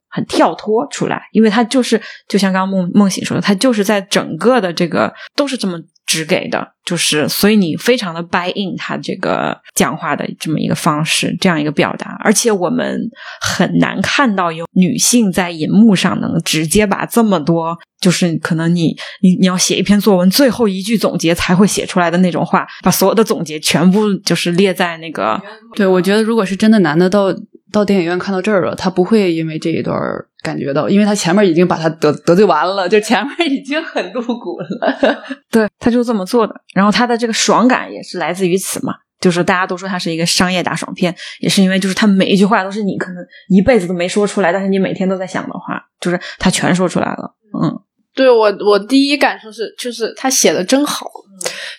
[0.09, 5.77] 很跳脱出来，因为他就是就像刚刚梦梦醒说的，他就是在整个的这个都是这么。
[6.09, 12.99] 只给的，就是所以你非常的 buy in 他这个讲话的这么一个方式，这样一个表达，而且我们
[13.39, 25.39] 很难看到有女性在荧幕上能直接把这么多，就是可能你你你要写一篇作文，最后一句总结才会写出来的那种话，把所有的总结全部就是列在那个。
[25.75, 27.27] 对，我觉得如果是真的男的到
[27.71, 29.95] 到电影院看到这儿了，他不会因为这一段
[30.41, 34.67] 感觉到，因为他前面已经把他得得罪完了，就前面已经很露骨了。
[35.51, 36.55] 对，他就这么做的。
[36.73, 47.35] 然后他的这个爽感也是来自于此嘛，就是大家都说他是一个商业大爽片，也是因为就是他每一句话都是你可能一辈子都没说出来，但是你每天都在想的话，就是他全说出来了。
[47.61, 47.77] 嗯，
[48.15, 51.09] 对我我第一感受是，就是他写的真好，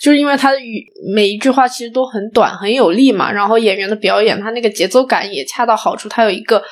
[0.02, 6.62] 就是因为他的语每一句话其实都很短很有力嘛，然后演员的表演他那个节奏感也恰到好处，他有一个。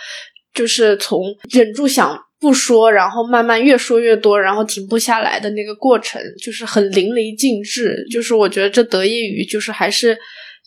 [0.54, 7.96] 就是从忍住想不说，然后慢慢越说越多，然后停不下来的那个过程，就是很淋漓尽致。
[8.10, 10.16] 就是我觉得这得益于，就是还是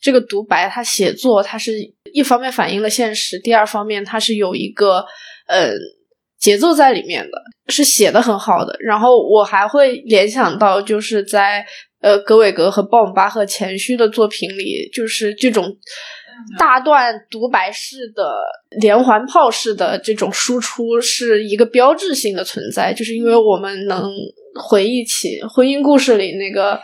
[0.02, 1.74] 这个独白，他写作，他是
[2.14, 5.06] 一方面反映了现实，第二方面他是有一个
[5.48, 5.72] 呃
[6.40, 7.32] 节奏在里面的，
[7.68, 8.76] 是写的很好的。
[8.80, 11.66] 然后我还会联想到，就是在
[12.02, 15.78] 呃格韦格和鲍姆巴赫前序的作品里，就是这种。
[16.58, 18.24] 大段独白式的
[18.80, 24.12] 连环炮式的这种输出是一个标志性的存在，就是因为我们能
[24.70, 26.80] 回忆起婚姻故事里那个。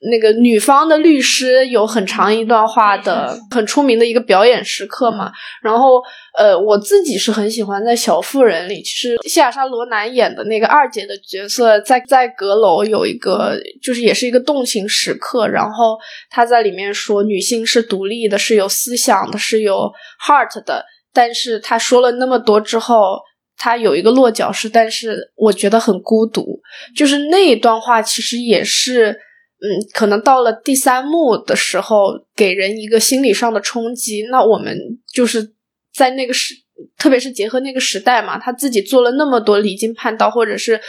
[0.00, 6.00] 那个女方的律师有很长一段话的很出名的一个表演时刻嘛，然后
[6.38, 15.98] 呃，我自己是很喜欢在《小妇人》里，其实西尔莎罗南演的那个二姐的角色，在在阁楼有一个就是也是一个动情时刻，然后
[16.30, 19.90] 她在里面说女性是独立的，是有思想的，是有
[20.24, 23.18] heart 的，但是她说了那么多之后，
[23.56, 26.60] 她有一个落脚式，但是我觉得很孤独，
[26.94, 29.18] 就是那一段话其实也是。
[29.60, 34.26] 嗯，可能到了第三幕的时候，给人一个心理上的冲击。
[34.30, 34.76] 那我们
[35.12, 35.54] 就是
[35.92, 36.54] 在那个时，
[36.96, 40.80] 特别是结合那个时代嘛，他自己做了那么多离经叛道或者是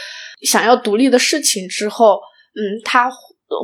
[0.42, 2.20] 想要独立的事情之后，
[2.54, 3.10] 嗯，他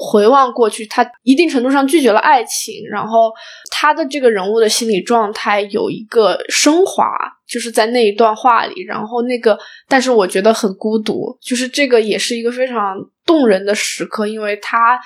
[0.01, 3.33] 回望过去，他一定程度上拒绝了爱情，然后
[3.71, 7.07] 他的这个人物的心理状态有一个升华，
[7.49, 12.97] 就是在那一段话里，然后那个，但是我觉得很孤独，就是这个也是一个非常。
[13.27, 14.97] 动人的时刻，因为他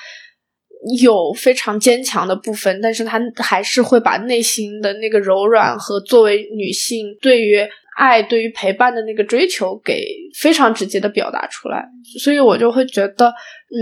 [1.00, 7.66] 有非常坚强的部分，但是他还是会把内心的那个柔软和作为女性对于
[7.96, 10.06] 爱、对于陪伴的那个追求给
[10.38, 11.82] 非常直接的表达出来。
[12.22, 13.80] 所以我就会觉得，嗯，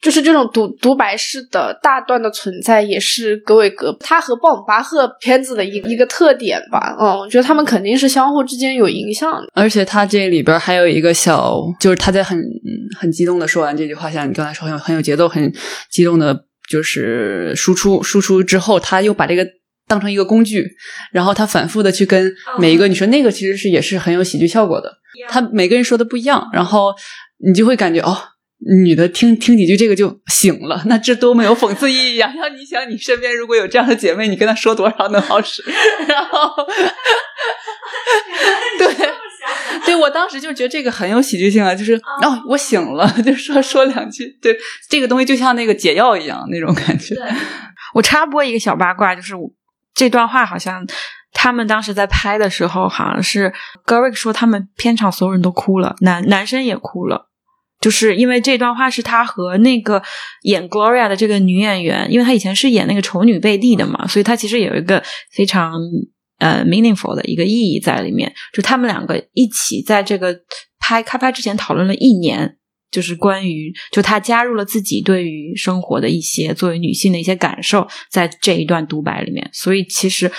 [0.00, 6.96] 就是这种独独白式的大段的存在，也是格韦格他和鲍姆巴赫片子的一一个特点吧。
[7.00, 9.48] 嗯，我觉得他们肯定是相互之间有影响的。
[9.54, 12.40] 而且他这里边还有一个小，就是他在很
[12.96, 15.52] 很激动的说完这句话，像你刚才说很有很有节奏、很
[15.90, 19.44] 激动的，就是输出输出之后，他又把这个
[19.88, 20.64] 当成一个工具，
[21.10, 24.92] 然后他反复的去跟每一个你说，那个其实是也是很有喜剧效果的。
[25.28, 26.94] 他每个人说的不一样，然后
[27.44, 28.16] 你就会感觉哦。
[28.66, 32.32] 女的听听几句这个就醒了， 那这多么有讽刺意义呀！
[32.36, 35.62] 要你想，你身边如果有这样的姐妹，你跟她说多少能好使？
[36.08, 36.66] 然后，
[38.78, 39.10] 对，
[39.86, 44.58] 对我当时就觉得这个很有喜剧性啊，就是哦，我醒了，就说说两句，对，
[44.90, 47.14] 这个东西就像那个解药一样那种感觉。
[47.94, 49.34] 我插播一个小八卦，就是
[49.94, 50.84] 这段话好像
[51.32, 53.52] 他们当时在拍的时候，好像是
[53.86, 57.26] Gerrick 说他们片场所有人都哭了，男男生也哭了。
[57.80, 60.02] 就是因为这段话是他和那个
[60.42, 65.72] 演 Gloria 的这个女演员，因为她以前是演那个丑女贝蒂的嘛，所以她其实有一个非常
[66.38, 68.34] 呃 meaningful 的一个意义在里面。
[68.52, 70.36] 就他们两个一起在这个
[70.80, 72.56] 拍开拍之前讨论了一年，
[72.90, 79.48] 就是关于就她加入了自己对于生活的一些作为女性的一些感受，在这一段独白里面。
[79.52, 80.30] 所以其实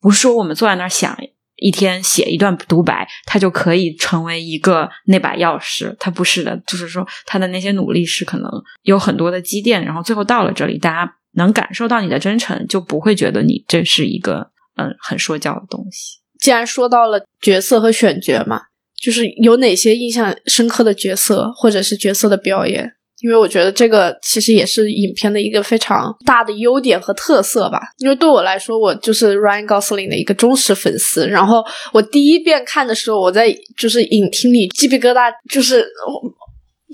[0.00, 1.16] 不是说我们坐在那儿想。
[1.58, 5.94] 一天写一段独白，他就可以成为一个那把钥匙。
[5.98, 8.50] 他不是的，就是说他的那些努力是可能
[8.82, 16.18] 有很多的积淀，然后最后到了这里，大家能感受到你的真诚，就不会觉得你这是一个嗯很说教的东西。
[16.40, 18.62] 既然说到了角色和选角嘛，
[18.96, 22.92] 就是有哪些印象深刻的角色，或者是角色的表演？
[23.20, 27.80] 因为我觉得这个其实也是影片的一个非常大的优点和特色吧。
[27.98, 31.26] 因为对我来说，我就是 Ryan Gosling 的一个忠实粉丝。
[31.26, 35.84] 然后我第一遍看的时候，我在就是影厅里鸡皮疙瘩，就是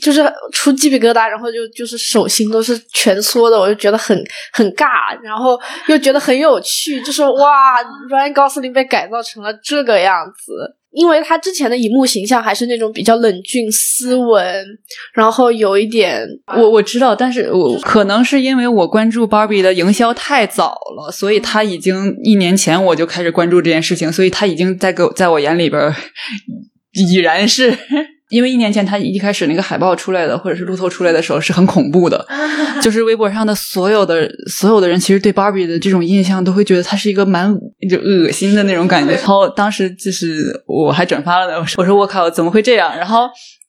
[0.00, 0.20] 就是
[0.52, 4.16] 出鸡皮疙瘩，然后就就是手心都是蜷缩的，我就觉得很
[4.52, 10.76] 很尬，然后又觉得很有趣，就是哇，Ryan Gosling 被改造成了这个样子。
[10.94, 14.64] 因为他之前的荧幕形象还是那种比较冷峻、斯文，
[15.12, 16.26] 然后有一点，
[16.57, 25.92] 我我知道，但是我可能是因为我关注 Barbie 的营销太早了，所以他已经一年前我就开始关注这件事情，所以他已经在给我在我眼里边
[26.92, 27.76] 已然是。
[28.34, 32.26] 因为一年前他一开始那个海报出来的，或者是路透出来的时候是很恐怖的，
[32.82, 37.54] 就是微博上的所有的所有的人，其实对 Barbie 的这种印象都会觉得他是一个蛮
[37.88, 39.14] 就恶心的那种感觉。
[39.14, 42.96] 然后当时就是我还转发了呢，我说我说我靠，怎么会这样？
[42.96, 43.28] 然后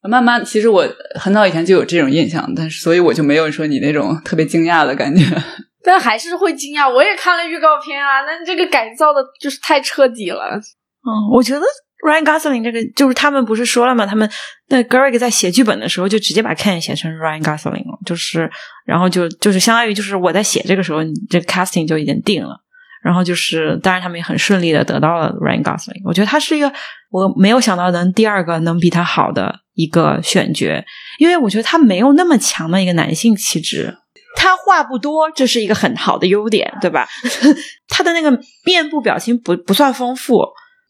[0.09, 0.83] 慢慢，其实我
[1.19, 5.23] 很早以前就有这种印象，但是所以我就没有说你那种特别惊讶的感觉。
[5.85, 10.59] 但还是会惊讶，我也看了预告片啊，那这个改造的就是太彻底了。
[11.07, 11.61] 嗯，我觉得。
[12.05, 14.05] Ryan Gosling 这个就是他们不是说了吗？
[14.05, 14.29] 他们
[14.67, 18.49] 那 Greg 在写剧本的时候就直接把 Ken 写成 Ryan Gosling 了，就是
[18.85, 22.61] 然后就就是相当于就是我在写这个时候，这个 casting 就已经定了。
[23.03, 26.01] 然后就是当然他们也很顺利的得到了 Ryan Gosling。
[26.05, 26.71] 我觉得他是一个
[27.09, 30.83] 我没有想到能第二个能比他好的一个选角，
[31.19, 33.95] 因为我觉得他没有那么强的一个男性气质，
[34.35, 37.07] 他话不多，这是一个很好的优点，对吧？
[37.89, 40.43] 他的那个面部表情不不算丰富。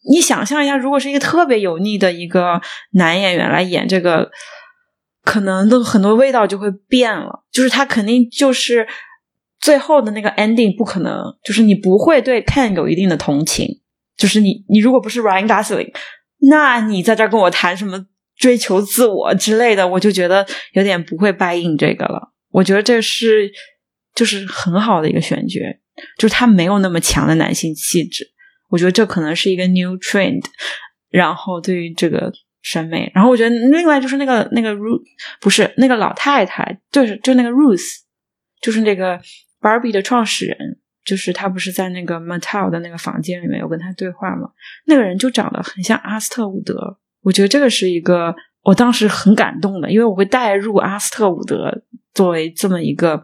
[0.09, 4.29] 你想象一下，如果是一个特别油腻的一个男演员来演这个，
[5.23, 7.43] 可能的很多味道就会变了。
[7.51, 8.87] 就是他肯定就是
[9.59, 13.81] 最后的那个 ending 不可能，就是你不会对 Ken 有一定的同情。
[14.15, 15.91] 就是你，你如果不是 Ryan Gosling，
[16.49, 18.05] 那你在这跟我谈什么
[18.37, 22.31] 追求自我之类的，我就觉得有点不会 buy in 这个了。
[22.51, 23.51] 我觉得这是
[24.13, 25.59] 就是很好的一个选角，
[26.17, 28.34] 就是他没有那么强的男性气质。
[28.75, 30.43] 我觉得这可能是一个 new trend，
[31.09, 32.29] 然后对于这个
[32.61, 35.01] 审美，然后我觉得另外就是那个那个 Ruth
[35.39, 37.99] 不是那个老太太，就是就那个 Ruth，
[38.59, 39.17] 就是那个
[39.61, 44.49] Barbie 的创始人，就是他不是在那个 Mattel 的那个房间里面有跟他对话吗？
[44.87, 51.81] 那个人就长得很像阿斯特伍德，我觉得这个是一个我当时很感动的，因为我会带入阿斯特伍德
[52.13, 53.23] 作为这么一个。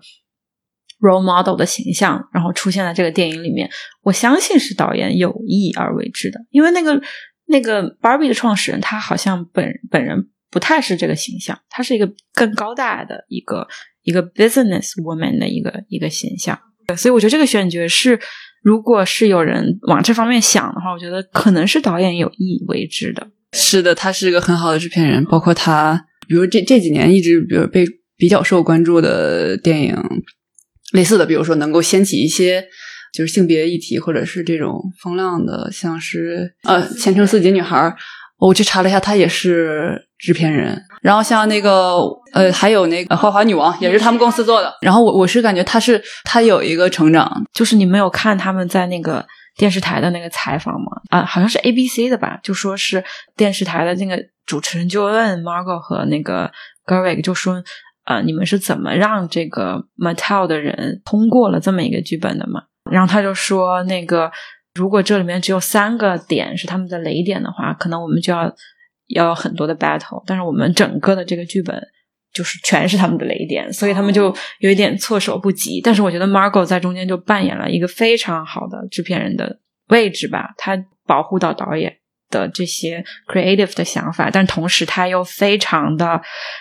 [1.01, 3.69] Role model 的形象，然后出现在这个电影里面，
[4.03, 7.01] 我相信是导演有意而为之的，因为那个
[7.47, 13.67] 那个 Barbie 的创始人，他好像本本人不太是这个形象，他是一个更高大的一个
[14.03, 16.57] 一个 business woman 的一个一个形象，
[16.95, 18.19] 所以我觉得这个选角是，
[18.61, 23.27] 如果是有人往这方面想的话，我觉得可能是导演有意为之的。
[23.53, 27.85] 是的，他是一个很好的制片人，包括他，比如这这几年一直比如被
[28.15, 29.97] 比较受关注的电影。
[30.92, 32.65] 类似的，比如说能够掀起一些
[33.13, 37.77] 就是性别议题，或者是这种风浪的，像是呃《前程似锦女孩》，
[38.37, 40.81] 我去查了一下，她也是制片人。
[41.02, 41.98] 然后像那个
[42.31, 44.71] 呃，还有那个《花花女王》也是他们公司做的。
[44.81, 49.25] 然后我我是感觉她是她有一个成长，就是你没有看他们在那个
[49.58, 50.92] 电视台的那个采访吗？
[51.10, 53.04] 啊，好像是 A B C 的吧，就说是
[53.35, 56.52] 电视台的那个主持人就问 Margot 和那个
[56.85, 57.63] Gerwig 就说，
[58.06, 62.63] 呃，你们是怎么让这个 Mattel 的人通过了这么一个剧本的嘛？
[62.91, 64.31] 然后他就说，那个
[64.73, 68.54] 如果这里面只有三个点是他们的雷点的话，可能我们就要。
[69.13, 71.85] 要有很多的 battle，但是我们整个的这个剧本
[72.31, 75.81] 就是全是他们的雷点，所以他们就有一点措手不及。
[75.81, 81.97] 但是我觉得 Margot 在中间就扮演了一个非常好的制片人的位置吧，他保护到导演。
[82.32, 86.19] 的这些 creative 的想法，但同时他又非常的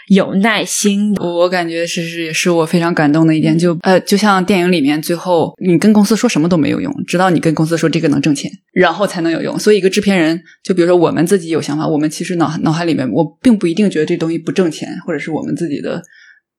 [0.09, 1.15] 有耐心。
[1.15, 3.59] 我感觉是是也是我非常感动的一点。
[3.59, 9.59] 就呃，就像电影里面最后，你跟公司说什么都没有用，直到你跟公司说这个能挣钱，然后才能有用。
[9.59, 16.03] 所以一个制片人，就比如说我们自己有想法，我们其实脑脑海里面，我并不一定觉得这东西不挣钱，或者是我们自己的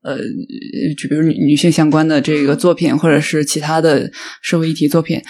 [0.03, 0.17] 呃，
[0.97, 4.09] 就比如女女性相关的这个作品，或者是其他的
[4.41, 5.21] 社会议题作品。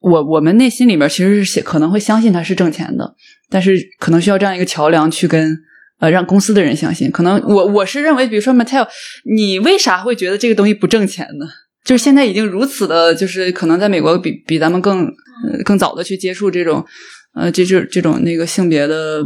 [0.00, 3.14] 我我们内心里面其实是可能会相信它是挣钱的，
[3.50, 5.58] 但是可能需要这样一个桥梁去跟
[5.98, 7.10] 呃让公司的人相信。
[7.10, 8.88] 可能我我是认为，比如说 Mattel，
[9.24, 11.46] 你为啥会觉得这个东西不挣钱呢？
[11.84, 15.06] 就是现在已经如此的，就是可能在美国比比咱们更
[15.64, 16.82] 更早的去接触这种
[17.34, 19.22] 呃这这这种那个性别的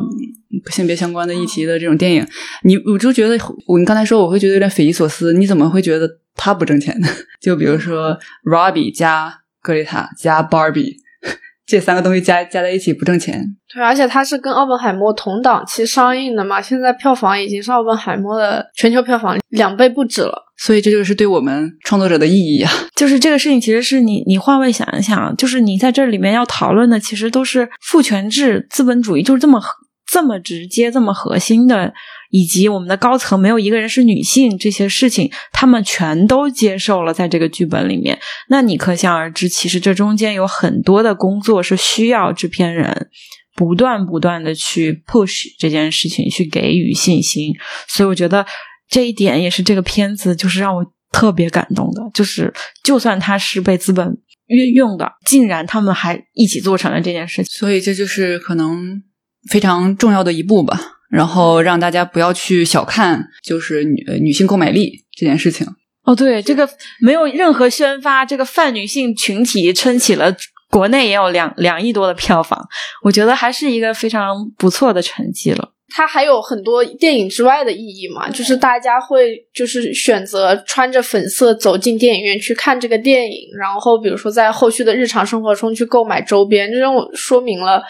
[0.72, 2.26] 性别相关的议题的这种电影，
[2.64, 7.08] 你我就觉得我你刚才说我会觉得有点匪夷所思，你怎么会觉得它不挣钱呢？
[7.40, 9.43] 就比如说 Robbie 加。
[9.64, 10.92] 格雷塔加 Barbie
[11.66, 13.42] 这三个东西加加在一起不挣钱。
[13.72, 20.42] 对，而且它是跟奥本海默同档期上映的嘛，现在票房已经是奥本海默的全球票房两倍不止了。
[20.58, 22.70] 所以这就是对我们创作者的意义啊！
[22.94, 29.60] 就是这个事情，其实是你你换位想一想，就是你在这里面要讨论的，其实都是父权制、资本主义，就是这么
[30.06, 31.94] 这么直接、这么核心的。
[32.34, 38.18] 以及我们的高层没有一个人是女性，这些事情他们全都接受了，在这个剧本里面。
[38.48, 43.08] 那你可想而知，其实这中间有很多的工作是需要制片人
[43.54, 47.52] 不断不断的去 push 这件事情，去给予信心。
[47.86, 48.44] 所以我觉得
[48.88, 54.08] 这一点也是这个片子就是让我特别感动的，就是就算他是被资本
[54.48, 57.46] 运用的，竟然他们还一起做成了这件事情。
[57.56, 59.00] 所以这就是可能
[59.48, 60.93] 非常重要的一步吧。
[61.10, 65.66] 然后让大家不要去小看，就是女女性购买力这件事情。
[66.04, 66.68] 哦，对，这个
[67.00, 70.34] 没有任何宣发，这个泛女性群体撑起了
[70.70, 72.62] 国内也有两两亿多的票房，
[73.02, 75.70] 我觉得还是一个非常不错的成绩了。
[75.96, 87.82] 它还有很多电影之外的意义嘛，就是大家会就是选择穿着粉色走进电影院去看这个电影，然后比如说在后续的日常生活中去购买周边，这种说明了。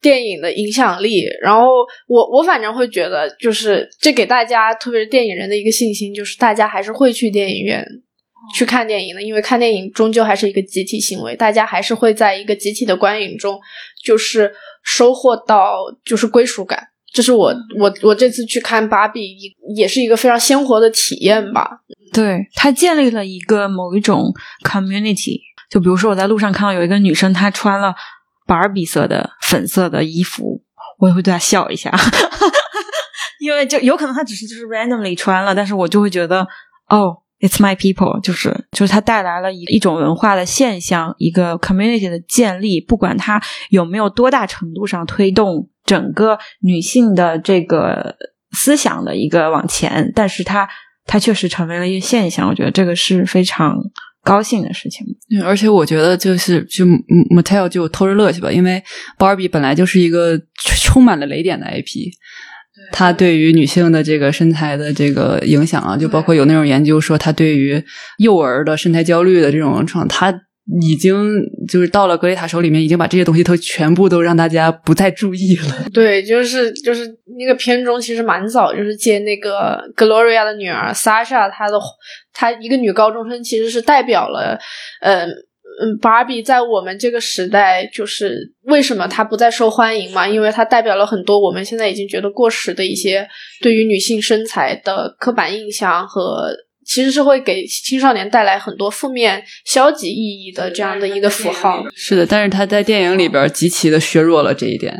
[0.00, 1.66] 电影的影响力，然后
[2.06, 7.84] 我我反正会觉得，就是这给大家，特别是电影人的一个信心，就是大家还是会去电影院
[8.54, 13.58] 去看电影的，因为看电影终究还是一个集体行为，大家还是会在一个集体的观影中，
[14.04, 14.52] 就是
[14.84, 15.74] 收获到
[16.04, 16.80] 就是归属感。
[17.12, 19.36] 这是我我我这次去看芭比，
[19.74, 21.80] 也是一个非常鲜活的体验吧。
[22.12, 24.32] 对，它建立了一个某一种
[24.64, 27.94] community，就比如说我在路上看到有一个女生，她穿了。
[28.48, 30.62] 芭比色的粉色的衣服，
[30.98, 31.92] 我也会对他笑一下，
[33.38, 36.40] 因为就有可能他只是就是 randomly 穿了，但是我就会觉得
[36.88, 48.16] 哦，it's my people，就是就是他带来了一一种文化的现象，一个 community 的建立，不管他有没有多大程度上推动整个女性的这个
[48.52, 50.66] 思想的一个往前，但是他
[51.04, 53.76] 他确实成为了一个现象，我觉得这个是非常。
[54.24, 55.06] 高兴的事情，
[55.44, 56.84] 而且我觉得就是就
[57.34, 58.82] Mattel 就偷着乐去吧，因为
[59.18, 60.38] Barbie 本来就是一个
[60.82, 62.10] 充满了雷点的 IP，
[62.92, 67.82] 它对于女性的这个身材的这个影响啊，就包括有那种研究说，它对于
[68.18, 70.34] 幼儿的身材焦虑的这种状态。
[70.82, 75.84] 已经就是到了格雷塔手里面，已经把这些东西都全部都让大家不再注意了。
[75.94, 77.06] 对，就是就是
[77.38, 81.78] 那个片中其实蛮早，就是接那个 Gloria 的女儿 Sasha，她的
[82.34, 84.58] 她一个女高中生，其实是代表了，
[85.00, 85.26] 嗯
[85.80, 90.28] 嗯，Barbie 在我们这个时代，就是为什么她不再受欢迎嘛？
[90.28, 93.26] 因为她代表了很多我们现在已经觉得过时的一些
[93.62, 96.50] 对于女性身材的刻板印象和。
[96.88, 101.84] 其实是会给青少年带来很多负面、消极意义的这样的一个符号。
[101.94, 104.96] 是的，但是他在电影里边极其的削弱了这一点，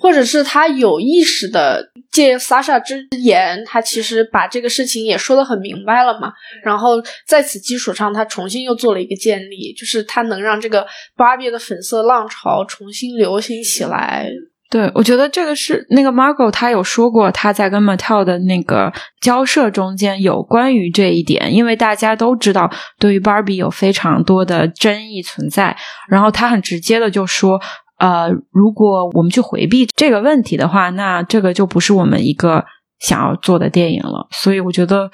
[0.00, 6.32] 或者是他有意识的借 Sasha 之言，他其实把这个事情也说的很明白了嘛。
[6.62, 10.86] 然后在此基础上，他重新又做了一个建立，就是他能让这个
[11.16, 14.30] 芭比的粉色浪潮重新流行起来。
[14.70, 25.76] 对，我觉得这个是那个 Margot 她有说过，他在跟 Mattel 的那个交涉中间有关于这一点，因为大家都知道对于 Barbie 有非常多的争议存在，
[26.08, 27.60] 然后他很直接的就说，
[27.98, 32.64] 呃，如果我们去回避这个问题的话，那这个就不是我们一个
[33.00, 34.28] 想要做的电影了。
[34.30, 35.10] 所以我觉得，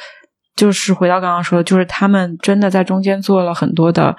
[0.55, 4.15] 就是回到刚刚说的，就是他们真的在中间做了很多的。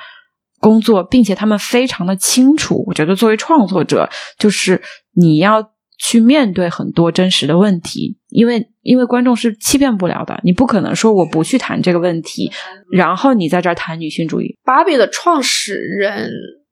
[0.59, 2.83] 工作，并且他们非常的清楚。
[2.87, 4.81] 我觉得作为创作者，就是
[5.13, 10.39] 你要去面对很多真实的问题，因为因为观众是欺骗不了的。
[10.43, 12.51] 你不可能说我不去谈这个问题，
[12.91, 14.57] 然后你在这儿谈女性主义。
[14.63, 16.29] 芭比的创始人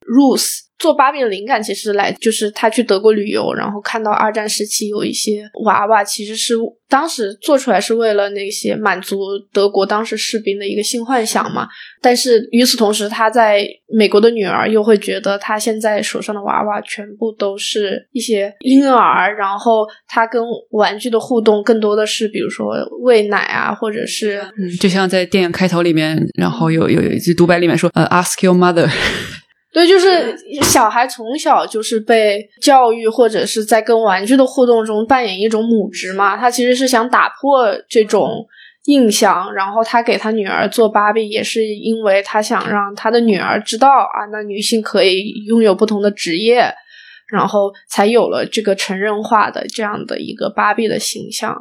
[0.07, 0.64] Ruth。
[0.78, 6.53] 做芭比的灵感其实来就是他去德国旅游，然后看到二战时期有一些娃娃，其实是
[6.88, 9.17] 当时做出来是为了那些满足
[9.51, 11.67] 德国当时士兵的一个性幻想嘛。
[12.01, 28.89] 但是与此同时，他在美国的女儿又会觉得他现在手上的娃娃全部都是一些婴儿，然后他跟玩具的互动更多的是比如说喂奶啊，或者是嗯，就像在电影开头里面，然后有有一句独白里面说呃，ask your mother。
[29.76, 36.38] 对，就是小孩从小就是被教育，或者是在跟玩具的互动中扮演一种母职嘛。
[36.38, 38.47] 他其实是想打破这种
[38.86, 46.73] 印象，然后他给他女儿做芭比，也是因为他想让他的女儿知道啊，那女性可以拥有不同的职业，
[47.30, 51.53] 然后才有了这个成人化的这样的一个芭比的形象。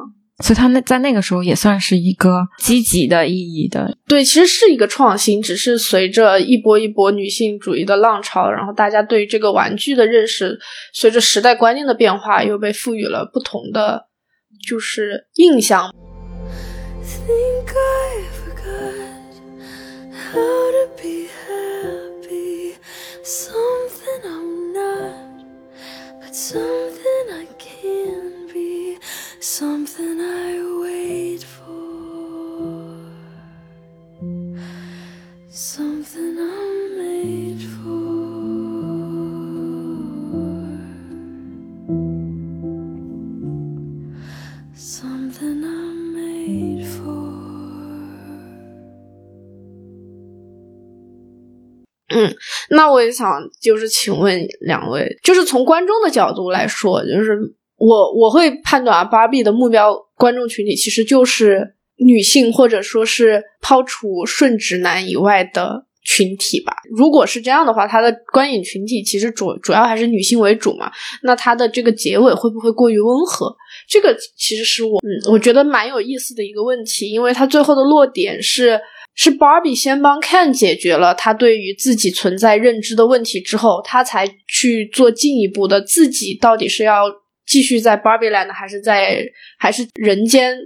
[0.43, 3.97] 所以，他那在那个时候也算是一个积极的意义的。
[4.05, 10.59] 对，其实是一个创新，只是随着一波一波女性主义的浪潮，然后大家对这个玩具的认识，
[10.93, 14.07] 随着时代观念的变化，又被赋予了不同的
[14.67, 15.93] 就是印象。
[26.35, 27.45] something I
[29.47, 31.61] something I wait for,
[35.51, 37.85] something I'm made for,
[44.73, 47.05] something I'm made for.
[52.09, 52.33] 嗯，
[52.71, 57.53] 那我也想就是请问两位，就是从观众的角度来说，就是
[57.85, 66.73] 我我会判断啊，芭比的目标观众群体其实就是女性，或者说是抛除顺直男以外的群体吧。
[66.89, 70.91] 如果是这样的话，它的观影群体其实主主要还是女性为主嘛。
[71.21, 73.55] 那它的这个结尾会不会过于温和？
[73.87, 78.79] 这个其实是我嗯，我觉得蛮有意思的一个问题，因为它最后的落点是
[79.13, 87.03] 是芭比先帮 Ken 解决了他对于自己存在认知的问题之后，他才去做进一步的自己到底是要。
[87.45, 89.23] 继续在 Barbie Land 还是在
[89.57, 90.57] 还是人间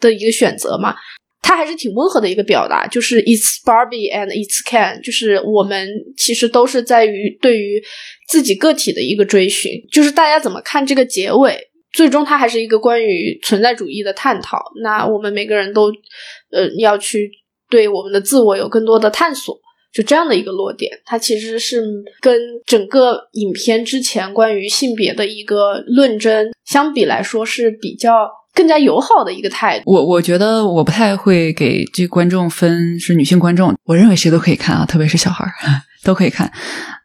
[0.00, 0.94] 的一个选择嘛？
[1.40, 7.82] 它还是挺温和的一个表达，就是 It's Barbie and It's Ken，就是我们其实都是在于对于
[8.28, 9.72] 自己个体的一个追寻。
[9.90, 11.70] 就是大家怎么看这个结尾？
[11.92, 14.62] 最终它还是一个关于存在主义的探讨。
[14.82, 15.90] 那我们每个人都
[16.50, 17.30] 呃要去
[17.70, 19.58] 对我们的自我有更多的探索。
[19.92, 21.82] 就这样的一个落点，它其实是
[22.20, 29.84] 跟整个影片之前关于性别的一个论争相比来说是比较更加友好的一个态度。
[29.86, 35.52] 我我觉得我不太会给这观众分是女性观众，我认为谁都可以看啊，特别是小孩儿
[36.02, 36.50] 都可以看。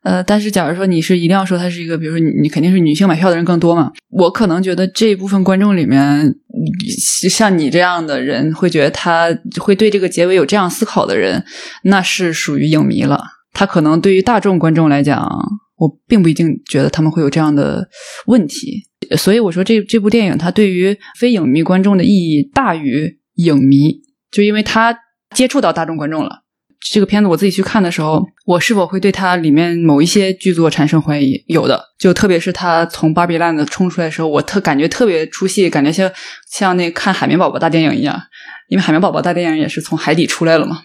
[0.02, 6.34] 呃，但是假如说你是一定要说它是一个，比如说你你肯定是女性买票的人更多嘛，我可能觉得这一部分观众里面。
[7.30, 9.28] 像你这样的人会觉得他
[9.60, 11.44] 会对这个结尾有这样思考的人，
[11.84, 13.22] 那是属于影迷了。
[13.54, 15.28] 他可能对于大众观众来讲，
[15.78, 17.88] 我并不一定觉得他们会有这样的
[18.28, 18.84] 问题。
[19.16, 24.02] 所以我说这这部电影它对于非影迷观众的意义大于影迷，
[24.32, 24.98] 就因为他
[25.36, 26.44] 接触到大众观众了。
[26.92, 31.42] 这个片子我自己去看的时候，我是否会对它里面某一些剧作产生怀疑？
[31.48, 36.12] 有的，就特别是他从芭比 land 冲出来的时候，我特感觉特别出戏，感觉像
[36.52, 38.20] 像那看海绵宝宝大电影一样，
[38.68, 40.82] 因为海绵宝宝大电影也是从海底出来了嘛。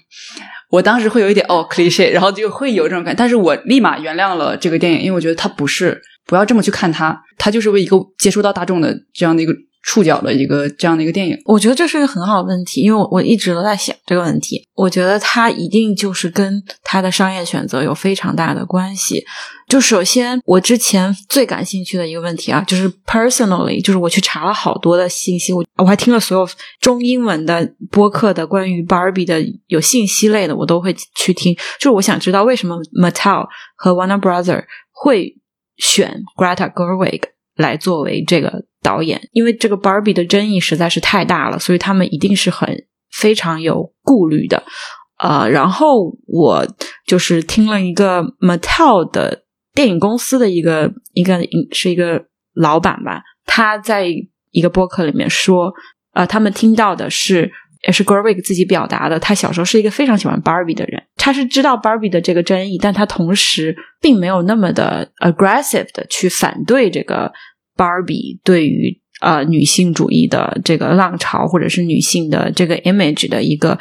[0.71, 9.53] 我当时会有一点哦 cliche，然后就会有这种感，但是我立马原谅了这个电影，因为我觉得它不是，不要这么去看它，它就是为一个接触到大众的这样的一个。
[9.81, 14.61] 触角的一个这样的一个电影，我觉得这是一个很好的问题，因为我我一直都在想这个问题。
[14.75, 19.25] 我觉得它一定就是跟它的商业选择有非常大的关系。
[19.69, 26.47] 就首先，我之前最感兴趣的一个问题啊，就是 personally，就是我去查了好多的信息，我我还听了所有
[26.81, 31.55] 中英文的播客的关于 Barbie 的有信息类的，我都会去听。
[31.79, 35.35] 就是我想知道为什么 Mattel 和 Warner Brother 会
[35.79, 37.23] 选 Greta Gerwig。
[37.59, 44.63] 来作为这个导演，因为这个 Barbie 的争议实在是太大了，所以他们一定是很非常有顾虑的。
[45.19, 46.65] 呃，然后我
[47.05, 49.43] 就是听了一个 Mattel 的
[49.75, 51.41] 电影公司的一个一个
[51.73, 54.07] 是一个老板吧，他在
[54.53, 55.73] 一个播客里面说，
[56.13, 57.51] 呃，他们听到的是
[57.89, 67.31] 也是 Gerwig 自己表达的，他小时候是一个非常喜欢 Barbie 的人，他是知道 Barbie 的这个争议，但他同时并没有那么的 aggressive 的去反对这个
[67.77, 73.79] Barbie 对于呃女性主义的这个浪潮，或者是女性的这个 image 的一个。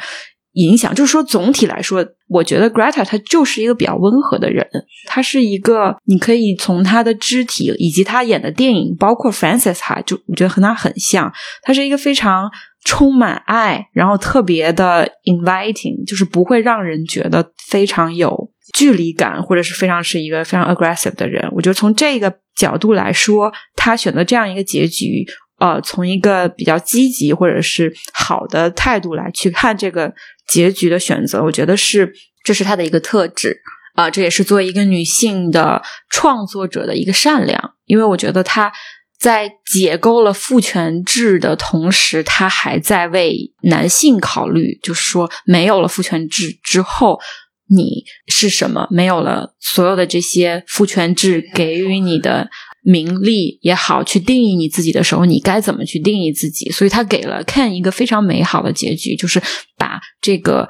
[0.52, 4.66] 影响就是说，总体来说，我觉得 Greta 她就是一个比较温和的人。
[5.06, 11.32] 她是一个，你可以从她的肢体以及她演的电影，包括 Frances 哈，就我觉得和她很像。
[11.62, 12.50] 她是一个非常
[12.84, 21.48] 充满爱，然后特别的 inviting，就是不会让人觉得非常有距离感，或者是非常是一个非常 aggressive 的人。
[21.52, 25.26] 我觉得从这个角度来说，他选择这样一个结局，
[25.58, 30.12] 呃，从一个比较积极或者是好的态度来去看这个。
[30.48, 32.10] 结局的选择，我觉得是
[32.42, 33.54] 这是他的一个特质
[33.96, 37.74] 啊，这也是作为一个女性的创作者的一个善良。
[37.84, 38.72] 因为我觉得她
[39.20, 44.78] 在解构了父权制的同时，她还在为男性考虑。
[44.82, 47.20] 就是说，没有了父权制之后，
[47.68, 48.86] 你是什么？
[48.90, 52.48] 没有了所有的这些父权制给予你的。
[52.82, 56.70] 名利也好，去定义你自己的时候，你该怎么去定义自己？
[56.70, 59.42] 所以他给了 Ken 一个非常美好的结局，就是
[59.76, 60.68] 把这个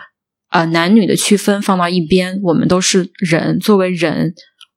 [0.50, 2.40] 呃男女的区分放到一边。
[2.42, 4.34] 我们都是人，作为人，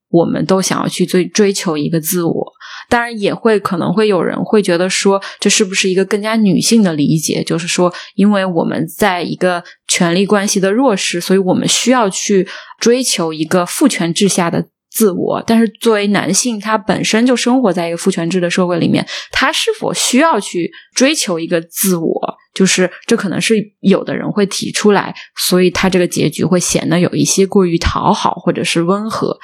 [0.10, 2.54] 我们都想要去追追求一个自我。
[2.90, 7.42] 当然，也会可能会有人会觉得说，这是不是一个更加女性的理解？
[7.42, 12.48] 就是说，因为我们在一个权力关系的弱势，所以我们需要去
[12.80, 14.68] 追求一个父权制下的。
[14.92, 22.38] 自我，但是作为男性，他本身就生活在一个父权制的社会里面，他是否需要去追求一个自我？
[22.54, 29.40] 就是这可能是有的人会提出来，所以他这个结局会显得有一些过于讨好或者是温和。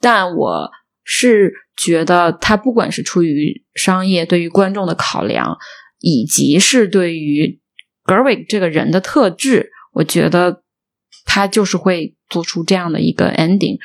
[0.00, 0.70] 但我
[1.02, 5.56] 是觉得，他不管是出于商业对于观众的考量，
[5.98, 7.58] 以及是对于
[8.04, 10.62] Gerwig 这个人的特质，我觉得
[11.24, 13.78] 他就是会做出这样的一个 ending。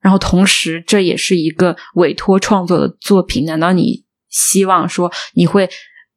[0.00, 3.44] 然后同时，这也是一个委托创作的作品。
[3.44, 5.68] 难道你希望说你会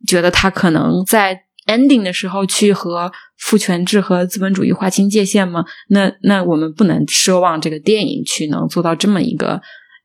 [0.05, 5.65] 觉得他可能在 ending 的时候去和父权制和资本主义划清界限吗？
[5.89, 9.59] 那那我们不能奢望这个电影去能做到这么一个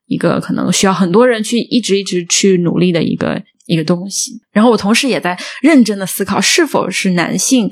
[0.07, 4.41] 一个可能需要很多人去一直一直去努力的一个一个东西。
[4.51, 7.69] 然后我同时也在认真的思考，是否是男性。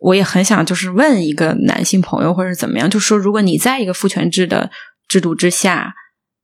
[0.00, 4.70] 我也很想就是问一个男性朋友或者怎么样，就说如果你在一个父权制的。
[5.08, 5.94] 制度之下，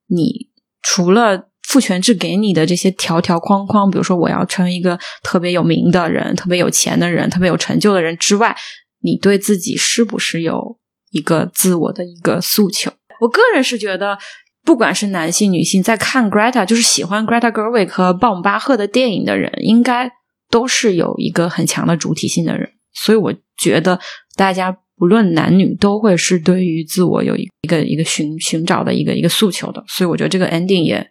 [0.08, 0.48] 你
[0.82, 8.56] 除了父权制给你的这些条条框框，比如说我要成为一个特别有名的人、特别有钱的人、特别有成就的人之外，
[9.00, 10.78] 你对自己是不是有
[11.10, 12.92] 一个自我的一个诉求？
[13.20, 14.18] 我个人是觉得，
[14.62, 20.10] 不管是男性、女性，在看 Greta，就是喜欢 Greta Gerwig 和鲍姆巴赫的电影的人，应该
[20.50, 22.70] 都是有一个很强的主体性的人。
[22.92, 24.00] 所以我觉得
[24.36, 24.78] 大家。
[24.96, 31.04] 不论男女，都会是对于自我有一一个一个寻寻找的一个一个诉求的，所以我觉得这个 ending 也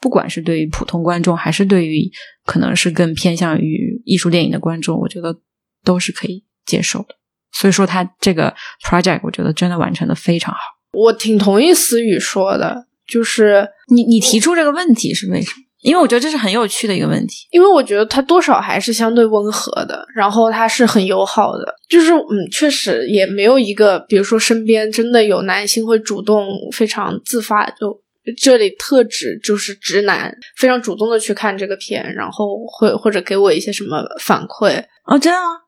[0.00, 2.10] 不管是对于普通观众，还是对于
[2.44, 5.40] 可能是更偏向于艺术电影的观众，我觉得
[5.82, 7.16] 都是可以接受的。
[7.52, 8.54] 所以说，他这个
[8.84, 10.60] project 我觉得真的完成的非常好。
[10.92, 15.56] 我挺同意思雨说的，就是你你提出这个问题是为什么？
[15.84, 28.00] 因为我觉得这是很有趣的一个问题，因为我觉得他多少还是相对温和的，然后他是很友好的，就是嗯，确实也没有一个，比如说身边真的有男性会主动非常自发，就
[28.40, 35.60] 这里特指就是直男，非常主动的去看这个片，然后会或者给我一些什么反馈哦，真的吗？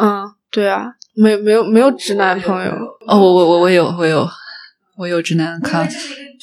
[0.00, 2.70] 嗯，对啊，没没有没有直男朋友。
[3.08, 4.24] 哦，我我我我有我有
[4.96, 5.88] 我有直男看。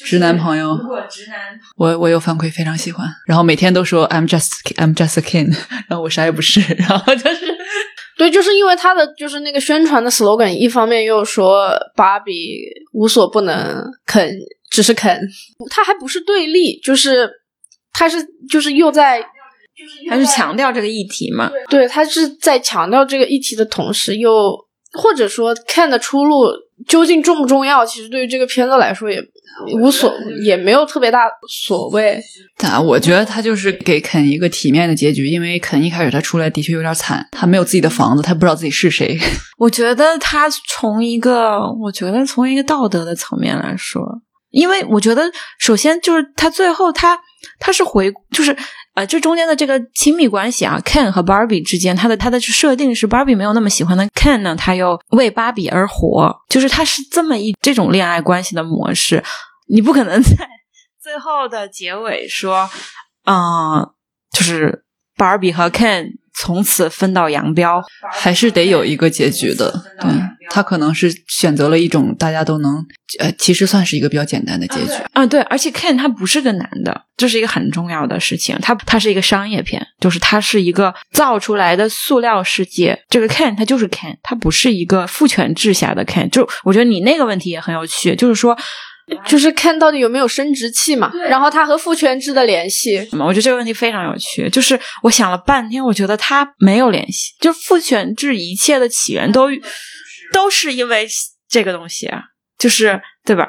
[0.04, 1.38] 直男朋友，如果直男
[1.76, 5.54] 我我有反馈，非常喜欢，然后每天都说 I'm just I'm just a king，
[5.86, 7.56] 然后我啥也不是， 然后就是，
[8.18, 12.58] 对，就是因为他的就是那个宣传的 slogan，一方面又说芭比
[12.92, 14.28] 无所不能，肯
[14.70, 15.20] 只是肯，
[15.70, 17.30] 他还不是对立，就是
[17.92, 18.16] 他是
[18.50, 19.26] 就是又在，就
[19.86, 24.56] 是还是强调这个议题嘛，对他是在强调这个议题的同时，又
[24.94, 26.46] 或者说看的出路
[26.86, 29.22] 究竟重不重要，其实对于这个片子来说也。
[29.74, 30.10] 无所
[30.42, 32.18] 也没有特别大所谓，
[32.56, 39.16] 但我觉得他就是给肯一个体面的结局，因为肯一开始他出来的确有点惨，他没有自己的房子，他不知道自己是谁。
[39.58, 44.02] 我觉得他从一个，我觉得从一个道德的层面来说，
[44.50, 47.20] 因为我觉得首先就是他最后他
[47.60, 48.56] 他是回就是
[48.94, 59.24] 啊这中间的这个亲密关系啊，Ken 和 Barbie 之间，他的他的设定是 Barbie 没有那么喜欢的 Ken 呢，他又为芭比而活，就是他是这么一这种恋爱关系的模式，
[59.68, 60.48] 你不可能 在
[61.00, 62.68] 最后的结尾说，
[63.24, 63.88] 嗯、
[64.30, 64.84] 就是
[65.16, 69.70] Barbie 和 Ken 从此分道扬镳，还是得有一个结局的。
[70.00, 70.10] 对，
[70.50, 72.84] 他可能是选择了一种大家都能，
[73.18, 74.92] 呃，其实算是一个比较简单的结局。
[75.12, 78.56] 啊，对，而且 Ken 他不是个男的，这是一个很重要的事情。
[78.60, 82.98] 他他是一个商业片，就是他是一个造出来的塑料世界。
[83.08, 86.28] 这个 Ken 他就是 Ken，他不是一个父权制下的 Ken。
[86.30, 88.56] 就我觉得你那个问题也很有趣，就是说，
[89.26, 92.98] 就是看到底有没有生殖器嘛，然后它和父权制的联系。
[93.12, 94.48] 我觉得这个问题非常有趣。
[94.50, 99.48] 就是我想了半天，我觉得它没有联系，就父权制一切的起源都
[100.32, 101.06] 都是因为
[101.48, 102.22] 这个东西啊，
[102.58, 103.48] 就是对吧？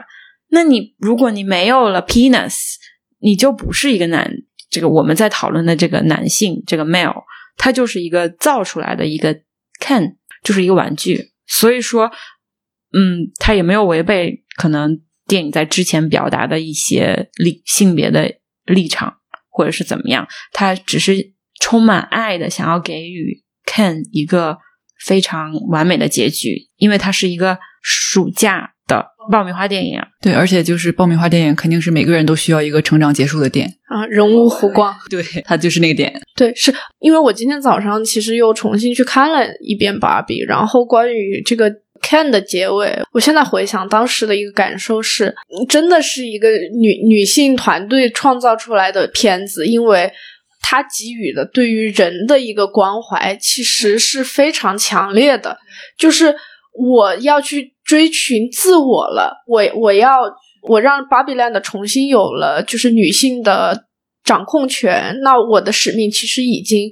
[0.49, 2.55] 那你如果你没有了 penis，
[3.19, 4.31] 你就不是一个男。
[4.69, 7.23] 这个我们在讨论的这个男性，这个 male，
[7.57, 9.41] 他就是一个造出来的一个
[9.79, 11.31] can，就是一个玩具。
[11.45, 12.11] 所以说，
[12.91, 18.33] 嗯，他也没有违背可能电影在之前表达的一些立性别的
[18.65, 19.15] 立场，
[19.49, 20.27] 或者是怎么样。
[20.51, 24.57] 他只是充满爱的想要给予 Ken 一个
[25.05, 30.07] 非常完美的结局，因为它是一个暑假的爆米花电影啊。
[30.21, 33.67] 对，而且就是爆米花电影，肯定是每个人都需要一个成长结束的点。
[33.87, 36.13] 啊，人物弧光， 对，它就是那个点。
[36.35, 41.69] 对，是因为我今天早上其实又重新去看了一遍芭比，然后关于这个
[42.03, 50.11] Ken 的结尾，我现在回想当时的一个感受是，嗯真的是一个女女性团队创造出来的片子，因为
[50.61, 55.57] 它给予的对于人的一个关怀，其实是非常强烈的，
[55.97, 56.35] 就是
[56.77, 60.17] 我要去追寻自我了，我我要
[60.67, 63.85] 我让芭比 land 重新有了就是女性的
[64.23, 66.91] 掌控权，那我的使命其实已经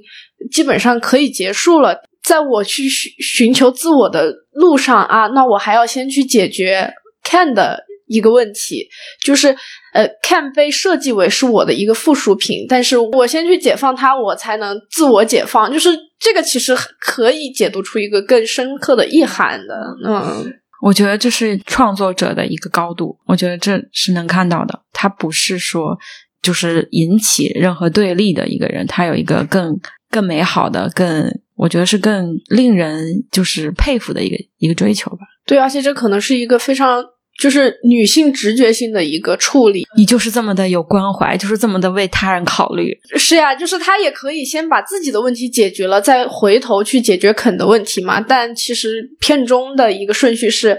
[0.50, 2.02] 基本上可以结束了。
[2.22, 6.92] 在我去寻寻求自我的路上啊，那我还要先去解决
[7.24, 8.88] can 的一个问题，
[9.24, 9.48] 就是
[9.92, 15.72] 呃，can 被设计为是我的一个附属品，但是我先去解放它，我才能自我解放。
[15.72, 19.74] 就是这个其实可以解读出一个更深刻的意涵的，
[20.06, 20.54] 嗯。
[20.82, 24.80] 我觉得这是创作者的一个高度，我觉得这是能看到的。
[24.92, 25.96] 他不是说
[26.42, 29.78] 就是引起任何对立的一个人，他有一个更
[30.10, 31.30] 更美好的、更
[31.62, 35.18] 我觉得是更令人就是佩服的一个一个追求吧。
[35.46, 37.04] 对，而且这可能是一个非常
[37.40, 39.86] 就是女性直觉性的一个处理。
[39.96, 42.92] 你就是这么的有关怀，就是这么的为他人考虑。
[43.16, 48.20] 是呀，就是她也可以先把自己的问题解决了，再回头去解决肯的问题嘛。
[48.20, 50.76] 但其实片中的一个顺序是，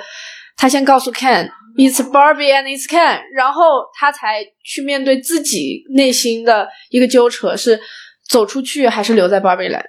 [0.57, 3.61] 她先告诉 Ken It's Barbie and It's Ken，然后
[3.97, 7.79] 他才去面对自己内心的一个纠扯，是
[8.29, 9.85] 走出去还是留在 Barbie land。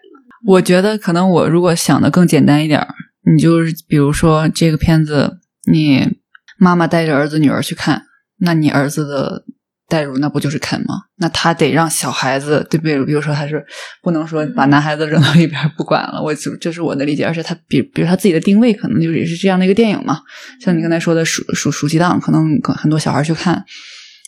[0.46, 2.88] 我觉得可能我如果想的更简单一点儿，
[3.32, 5.38] 你就是比如说这个片子，
[5.70, 6.18] 你
[6.58, 8.02] 妈妈带着儿子女儿去看，
[8.40, 9.44] 那你儿子的
[9.88, 11.04] 代入那不就是肯吗？
[11.16, 13.64] 那他得让小孩子对，不对比如说他是
[14.02, 20.20] 不能说把男孩子扔到一边不管了，我就这是我的理解，而且他比比如他自己的定位可能就也是这样的一个电影嘛，
[20.60, 23.64] 像你刚才说的暑暑暑期档，可能很多小孩去看。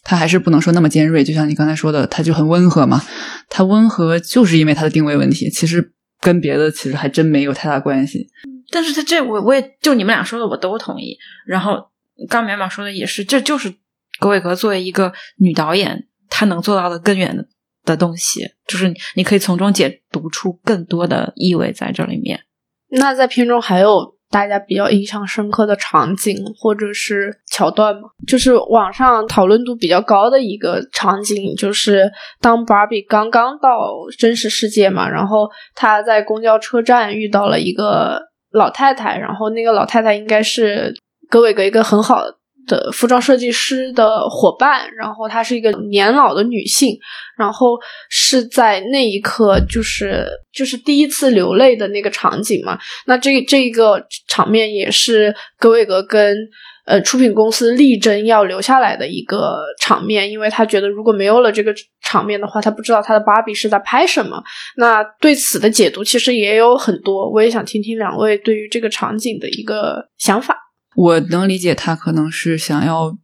[0.08, 3.02] 他还是不能说那么尖锐，就像你刚才说的，他就很温和嘛。
[3.50, 5.90] 他温和就是因为他的定位问题，其实
[6.26, 8.28] 跟别的其实还真没有太大关系。
[8.72, 11.16] 但是他这我我也就你们俩说的我都同意。
[11.46, 11.88] 然后
[12.28, 13.72] 刚淼淼说的也是，这就是
[14.18, 17.46] 葛伟格作为一个女导演，她能做到的更远的
[17.84, 22.40] 的东西，就是你可以从中解读出更多的意味在这里面。
[22.88, 28.02] 那在片中还有大家比较印象深刻的场景或者是桥段嘛？
[28.26, 32.10] 就是网上讨论度比较高的一个场景，就是
[32.40, 33.70] 当 Barbie 刚刚到
[34.18, 38.20] 真实世界嘛，然后她在公交车站遇到了一个
[38.50, 40.94] 老太太，然后那个老太太应该是
[41.30, 42.22] 格韦格一个很好
[42.66, 46.98] 的服装设计师的伙伴，然后她是一个年老的女性，
[47.38, 47.78] 然后
[48.10, 52.78] 是在那一刻就是就是第一次流泪的那个场景嘛。
[53.06, 56.36] 那这这一个场面也是格韦格跟
[56.86, 64.42] 呃出品公司力争要留下来的一个场面，因为他觉得如果没有了这个场面的话，他不知道他的芭比是在拍什么。
[64.76, 70.65] 那对此的解读其实也有很多，我也想听听两位对于这个场景的一个想法。
[70.96, 73.16] 我能理解他可能是想要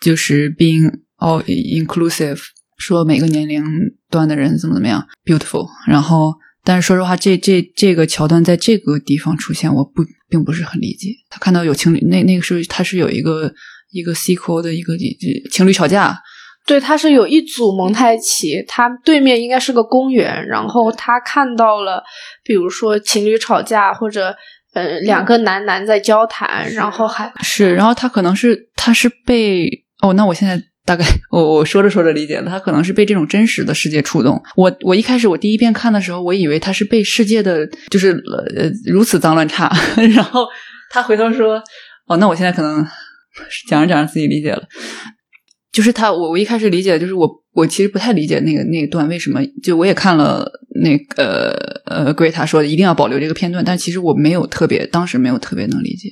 [0.00, 2.40] 就是 being all inclusive，
[2.76, 3.62] 说每个年龄
[4.10, 11.08] 段的人怎么怎么样 beautiful，然后但是说实话，这这这个桥段在这个地方出现，我不并不是很理解。
[11.30, 13.52] 他看到有情侣，那那个时候他是有一个
[13.90, 14.94] 一个 sequel 的一个
[15.50, 16.18] 情侣吵架。
[16.64, 22.02] 对，他是有一组蒙太奇，他对面应该是个公园，然后他看到了，
[22.44, 24.32] 比如说情侣吵架，或者
[24.72, 29.68] 呃两个男男在交谈，然后还是，然后他可能是他是被
[30.00, 34.42] 哦，那我现在大概我我说着说着理解了，他可能是被这种真实的世界触动。
[34.56, 39.70] 我我一开始我第一遍看的时候，我以为他是被世界的就是呃如此脏乱差，
[40.14, 40.46] 然后
[40.90, 41.62] 他回头说
[42.06, 42.86] 哦，那我现在可能
[43.68, 44.62] 讲着讲着自己理解了。
[45.72, 50.46] 就是他，我我一开始理解就是我我其实不太理解那个那一段为什么，就我也看了
[50.82, 56.10] 那个呃 Greta 说的一定要保留这个片段，但其实我没有特别当时没有特别能理解，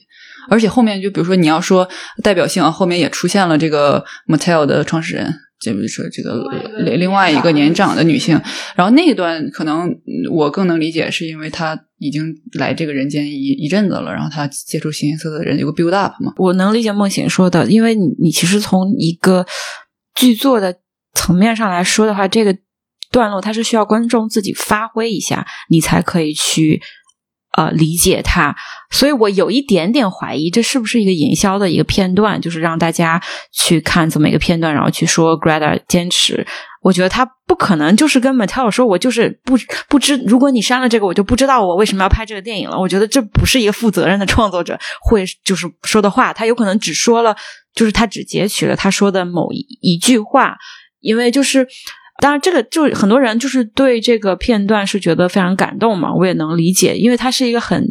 [0.49, 1.87] 而且后面就比如说你要说
[2.23, 5.35] 代表性啊，后面也出现了这个 Motel 的创始人。
[5.61, 6.43] 就比如说，这个
[6.85, 8.41] 另另外一个年长的女性，
[8.75, 9.95] 然后那一段可能
[10.31, 16.33] 我更能理解，是因为她已经来这个人间一一阵子了，然后她接触形形色色的人，有个 build up 嘛。
[16.39, 19.47] 我能理解梦醒说的，因为你你其实从一个
[20.15, 20.79] 剧作的
[21.15, 22.57] 层面上来说的话，这个
[23.13, 26.81] 段落它是需要观众自己发挥一下，你才可以去。
[27.59, 28.55] 呃，理解他，
[28.91, 33.23] 所以我有一点点怀疑，这是不是一个营销的一个片段，就是让大家
[33.53, 36.47] 去看这么一个片段，然后去说 Greta 坚持。
[36.83, 39.57] 我觉得他不可能就是跟 Mattel 说，我就是不
[39.89, 42.79] 不知，如果你删了这个，我就不知道我为什么要拍这个电影了。
[42.79, 47.37] 我觉得这不是一个负责任的创作者会就是说的话，他有可能只说了，
[47.75, 50.57] 就是他只截取了他说的某一一句话，
[51.01, 51.69] 因为就是。
[52.21, 57.83] 当然，这个就很多人就是对这个片段是觉得非常感动嘛，我也能理解，因为它是一个很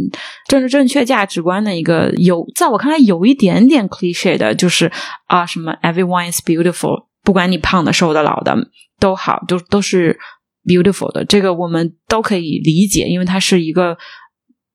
[0.48, 4.92] 政治正确价值观的一个有，在我看来有一点点 cliche 的，就是
[5.26, 8.56] 啊什么 everyone is beautiful，不管你胖的、瘦的、老的
[9.00, 10.16] 都好，都都是
[10.64, 13.98] beautiful 的，这个我们都可以理解，因为它是一个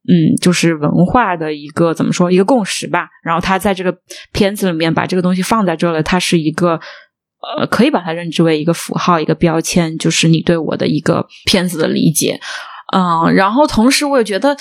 [0.09, 3.09] 嗯，就是文化的一个怎么说一个共识吧。
[3.23, 3.97] 然后他在这个
[4.33, 6.81] 片子里面把这个东西放在这了，它是一个。
[7.57, 12.41] 呃，可以把它认知为一个符号，一个标签，就是你对我的一个片子的理解，
[12.95, 14.57] 嗯，然后同时我也觉得，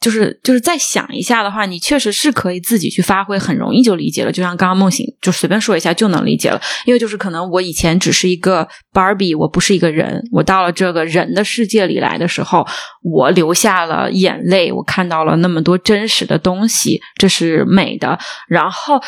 [0.00, 4.30] 就是就是再想一下的话，你确实是可以自己去发挥，很容易就理解了。
[4.30, 12.66] 就像刚刚梦醒就随便说一下就能理解了，因为就是可能我以前只是一个 Barbie，我不是一个人，我到了这个人的世界里来的时候，
[13.02, 18.18] 我流下了眼泪，我看到了那么多真实的东西，这是美的，
[18.48, 19.00] 然后。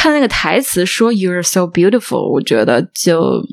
[0.00, 3.44] 看那个台词说 "You're so beautiful"，我觉得就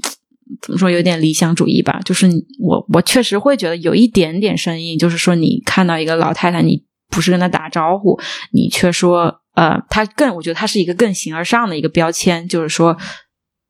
[0.61, 1.99] 怎么说有点理想主义吧。
[2.05, 2.25] 就是
[2.57, 8.17] 我我确实会觉得有一点点生硬，就是说你看到一个老太太，你不是跟她打招呼，
[8.53, 12.97] 你却说呃，她更我觉得她是一个更形而上的一个标签，就是说。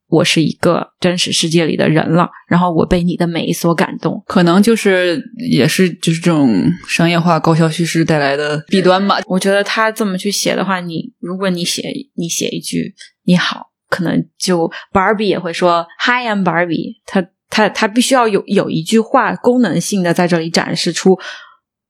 [0.09, 9.19] 我是一个真实世界里的人了，然后我被你的美所感动，可能就是也是就是这种商业化高效叙事带来的弊端吧。
[9.25, 12.95] 我觉得他这么去写的话，你如果你写你写一句
[13.25, 21.19] 你好，可能就 Barbie 也会说 Hi I'm Barbie，他他他必须要有有一句话功能性的在这里展示出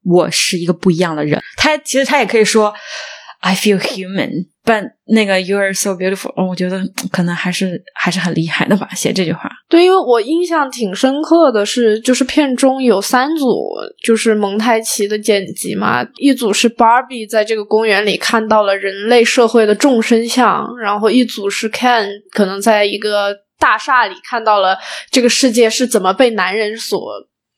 [0.03, 1.39] 我是一个不一样的人。
[1.55, 2.74] 他其实他也可以说
[3.39, 6.81] I feel human, but 那个 "You are so beautiful"，我觉得
[7.11, 9.49] 可能还是还是很厉害的吧，写这句话。
[9.69, 13.69] 对，因为我印象挺深刻的是，就是片中有三组，
[14.03, 16.05] 就是蒙太奇的剪辑嘛。
[16.17, 24.77] 一组是 Barbie 在这个公园里看到了人类社会的众生相，然后一组是 Ken 可能在一个大厦里看到了
[25.11, 26.99] 这个世界是怎么被男人所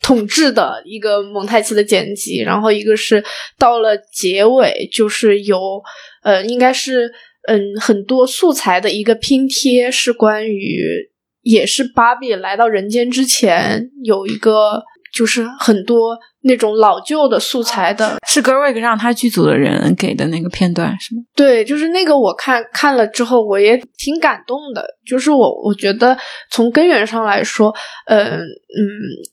[0.01, 3.23] 统治的一个蒙太奇的剪辑，然后一个是
[3.57, 5.81] 到了结尾，就是有。
[6.21, 7.11] 呃，应该是
[7.47, 11.09] 嗯，很多素材的一个拼贴，是关于，
[11.41, 14.83] 也是芭比来到人间之前有一个，
[15.13, 16.17] 就是很多。
[16.41, 21.21] 那种老旧的素材的，是 Gerwig 让他剧组的人给的那个片段是吗？
[21.35, 24.85] 对，就是那个我看看了之后，我也挺感动的。
[25.05, 26.17] 就是我我觉得
[26.51, 27.73] 从根源上来说，
[28.05, 28.45] 嗯嗯，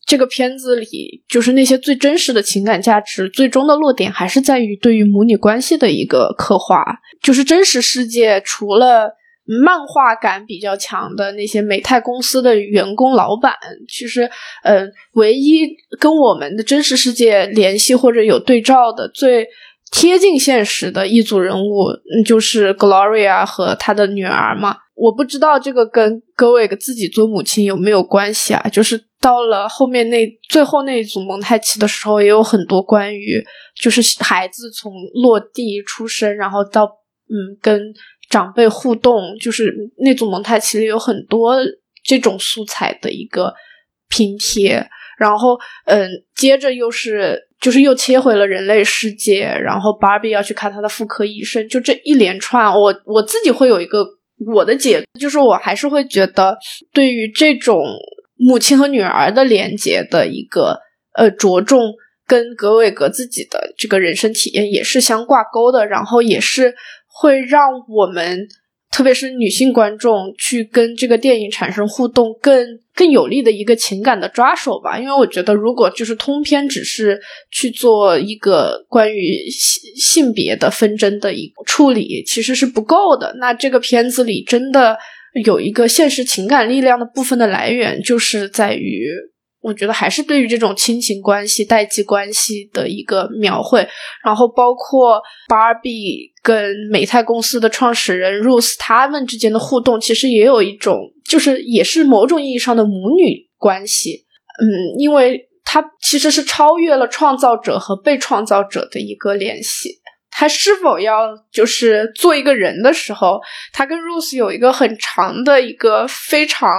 [0.07, 6.83] 这个片子里就是那些最真实的情感价值，最终的落点还是在于对于母女关系的一个刻画。
[7.23, 9.17] 就是真实世界除了。
[9.47, 13.55] 漫画感比较强的那些美泰公司的员工老板，
[13.89, 14.29] 其实，
[14.65, 15.69] 呃，唯一
[16.01, 19.47] 跟我们的真实世界联系或者有对照的最
[19.93, 21.87] 贴近现实的一组人物，
[22.25, 24.79] 就是 Gloria 和她的女儿嘛。
[24.97, 28.69] 我不知道这个跟 g o i 自己做母亲有没有关系啊？
[28.69, 33.41] 就是到了后面那最后那一组蒙太奇的时候，也有很多关于
[33.81, 34.93] 就是孩子从
[35.23, 36.85] 落地出生，然后到
[37.29, 37.81] 嗯跟。
[38.29, 41.57] 长辈互动就是那组蒙太奇里有很多
[42.05, 43.53] 这种素材的一个
[44.09, 44.87] 拼贴，
[45.19, 54.07] 然后嗯，接着又是就是又切回了人类世界，然后芭比要去看他的妇科医生，就这一连串，我我自己会有一个
[54.55, 56.57] 我的解就是我还是会觉得，
[56.93, 57.83] 对于这种
[58.37, 60.79] 母亲和女儿的连接的一个
[61.15, 61.95] 呃着重，
[62.27, 66.75] 跟格韦格自己的这个人生体验也是相挂钩的，然后也是
[67.19, 68.47] 会让我们。
[68.93, 74.99] 特别是女性观众去跟这个电影产生互动，更更有力的一个情感的抓手吧。
[74.99, 83.37] 因为我觉得，如果就是通篇只是去做一个关于性性别的纷争的一个处理，其实是不够的。
[83.39, 84.97] 那这个片子里真的
[85.45, 89.11] 有一个现实情感力量的部分的来源，就是在于。
[89.67, 93.85] 我觉得还是对于这种亲情关系、代际关系的一个描绘，
[94.23, 104.25] 然后包括芭比跟美泰公司的创始人 Rose 他们之间的互动，其实也有一种，就是也是某种意义上的母女关系。
[104.63, 110.01] 嗯，因为它其实是超越了创造者和被创造者的一个联系。
[110.31, 113.41] 他是否要就是做一个人的时候，
[113.73, 116.71] 他跟 Rose 有一个很长的一个非常。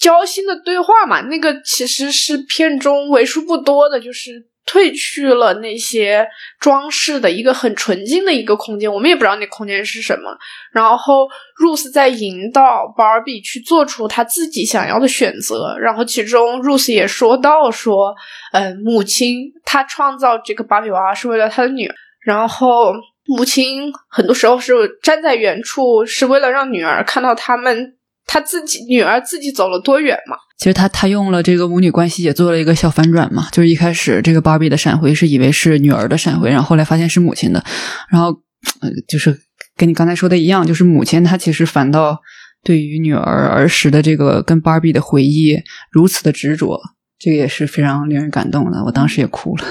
[0.00, 4.30] 交心的对话嘛，那个其实是片中为数不多的，就是
[4.66, 6.26] 褪去了那些
[6.58, 8.90] 装饰的一个很纯净的一个空间。
[8.90, 10.34] 我们也不知道那空间是什么。
[10.72, 11.28] 然后
[11.62, 15.76] ，Ruth 在引导 Barbie 去做出他自己想要的选择。
[15.78, 18.14] 然后其中 Ruth 也说到说，
[18.52, 21.94] 嗯，母亲她创造这个芭比娃娃是为了她的女儿。
[22.24, 22.94] 然后
[23.26, 27.96] 母亲很多时候是站在远处，是为了让女儿看到他们。
[28.32, 30.36] 他自己女儿自己走了多远嘛？
[30.56, 37.64] 其实他他用了这个母女关系也做了一个小反转嘛，就是一开始这个芭比的闪回是以为是女儿的闪回，然后后来发现是母亲的，
[38.08, 38.32] 然后
[39.08, 39.36] 就是
[39.76, 42.16] 跟你刚才说的一样，就是母亲她其实反倒
[42.62, 45.60] 对于女儿儿时的这个跟芭比的回忆
[45.90, 46.80] 如此的执着，
[47.18, 48.84] 这个也是非常令人感动的。
[48.84, 49.64] 我当时也哭了。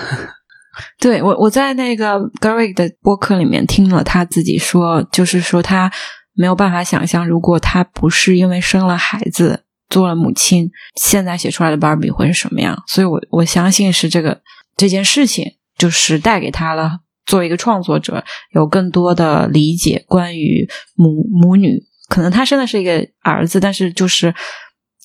[0.99, 5.89] 对我我在那个 Greg 的播客里面听了他自己说，就是说他。
[6.33, 12.81] 没有办法想象，如果她不是因为生了孩子做了母亲，现在写出来的芭比会是什么样？
[12.87, 14.41] 所以，我我相信是这个
[14.77, 15.45] 这件事情，
[15.77, 16.99] 就是带给他了。
[17.25, 18.23] 作为一个创作者，
[18.55, 24.33] 有更多的理解关于母母女，可能他生的是一个儿子，但是就是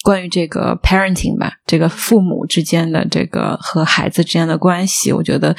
[0.02, 5.54] 关于这个 parenting 吧，这个父母之间的这个和孩子之间的关系，我觉得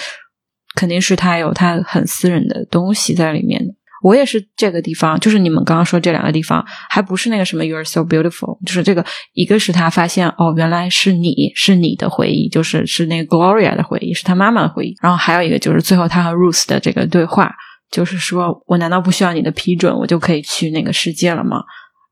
[0.75, 3.74] 肯定是他有他很私人的东西在里面的。
[4.05, 9.03] 我也是这个地方，就是你们刚刚说这两个地方，还不是那个什么 “you're so beautiful”，就是这个
[9.33, 14.95] 一个是他发现哦，原来是你是你的回忆，就是是那个 Gloria 的回忆，是他妈妈的回忆。
[15.01, 17.51] 然后还有一个就是最后他和 Ruth 的这个对话，
[17.89, 21.63] 就是说我难道不需要你的批准，我就可以去那个世界了吗？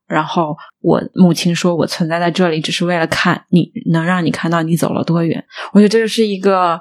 [0.08, 5.44] 然后我母亲说我存在在这里只是为了看你能让你看到你走了多远。
[5.72, 6.80] 我觉得这是一个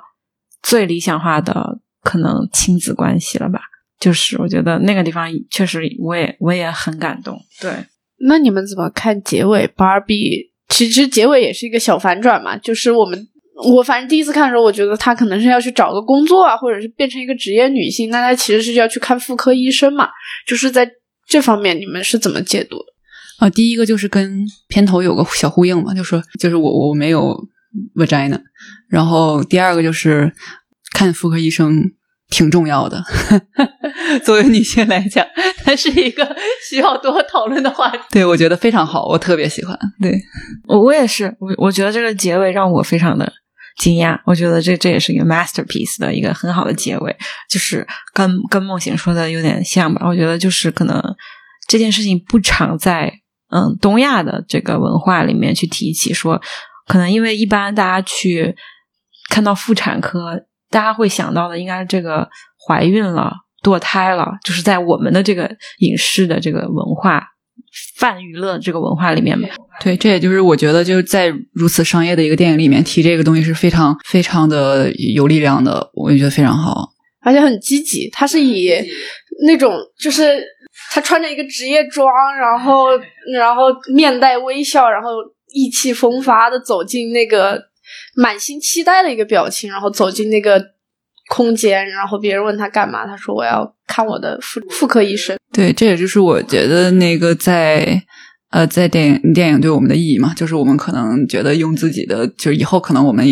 [0.63, 3.59] 最理想化的可能亲子关系了吧。
[4.03, 7.39] 就是我觉得那个地方确实，我也我也很感动。
[7.61, 7.71] 对，
[8.27, 9.65] 那你们怎么看结尾？
[9.77, 12.57] 芭比其实结尾也是一个小反转嘛。
[12.57, 13.25] 就是我们
[13.63, 18.09] 我反正第一次看的时候，我觉得她可能是要去找个工作啊，或者是变成一个职业女性。
[18.09, 20.09] 那她其实是要去看妇科医生嘛。
[20.45, 20.85] 就是在
[21.29, 22.85] 这方面，你们是怎么解读的？
[23.39, 27.33] 啊，第一个就是跟片头有个小呼应嘛，就说就是我我没有
[27.95, 28.41] vagina。
[28.89, 30.29] 然后第二个就是
[30.91, 31.93] 看妇科医生。
[32.33, 32.99] 挺重要的，
[34.25, 35.23] 作为女性来讲，
[35.63, 36.35] 它是一个
[36.67, 37.99] 需要多讨论的话题。
[38.09, 39.77] 对我觉得非常好，我特别喜欢。
[40.01, 40.19] 对
[40.67, 43.31] 我我也是，我我觉得这个结尾让我非常的
[43.77, 44.19] 惊讶。
[44.25, 47.15] 我觉得这这也是一个 masterpiece 的一个很好的结尾，
[47.47, 50.01] 就是跟跟梦醒说的有点像吧。
[50.07, 50.99] 我觉得就是可能
[51.67, 53.13] 这件事情不常在
[53.51, 56.41] 嗯东亚的这个文化里面去提起，说
[56.87, 58.55] 可能因为一般大家去
[59.29, 60.47] 看到妇产科。
[60.73, 62.27] 大家会想到的应该是这个
[62.67, 63.31] 怀孕了、
[63.63, 65.47] 堕胎了，就是在我们的这个
[65.77, 67.23] 影视的这个文化、
[67.95, 69.47] 泛娱乐这个文化里面嘛。
[69.79, 76.89] 对，这也就是我觉得就是在如此商业的一个电影里面提这个东西是非常非常的有力量的，我也觉得非常好，
[77.21, 78.09] 而且很积极。
[78.09, 78.73] 他是以
[79.45, 80.43] 那种就是
[80.91, 82.87] 他穿着一个职业装，然后
[83.31, 85.09] 然后面带微笑，然后
[85.53, 87.61] 意气风发的走进那个。
[88.15, 90.63] 满心期待的一个表情，然后走进那个
[91.29, 95.37] 空间，然后别人问他干嘛，他说我要看我的妇妇科医生。
[95.51, 98.03] 对，这也就是我觉得那个在。
[98.53, 103.25] 呃，在电影电影对我们的意义嘛，就是我们可能觉得用自己的，就是以后可能我们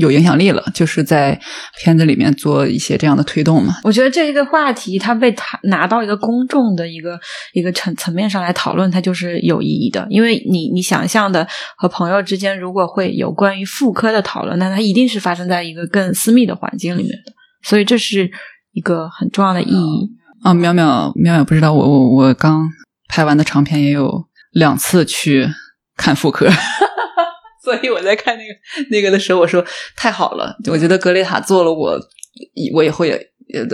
[0.00, 1.38] 有影响力了，就是在
[1.78, 3.74] 片子里面做一些这样的推动嘛。
[3.84, 7.20] 我觉得这一个话题，它被谈拿到一个公众的一个
[7.52, 10.06] 一个层层面上来讨论，它就是有意义的。
[10.08, 11.46] 因为你你想象的
[11.76, 18.30] 和朋友之间如果会有关于妇科的讨论，那它一定是发生在一个更私密的环境里面的，所以这是
[18.72, 20.10] 一个很重要的意义。
[20.42, 22.66] 啊，淼淼淼淼不知道，我我我刚。
[23.14, 25.48] 拍完的长片也有两次去
[25.96, 26.48] 看妇科。
[27.64, 28.50] 所以我在看那个
[28.90, 29.64] 那个的时候，我说
[29.96, 31.96] 太好了，我觉得格雷塔做了我，
[32.74, 33.16] 我以后也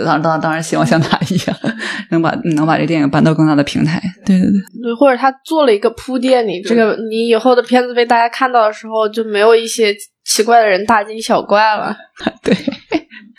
[0.05, 1.57] 当当当然希望像他一样，
[2.11, 3.99] 能把能把这电影搬到更大的平台。
[4.25, 11.97] 对对对，对，或者他做了一个铺垫，你这个你以后的片子被大家看到的时候，就没有一些奇怪的人大惊小怪了。
[12.43, 12.55] 对，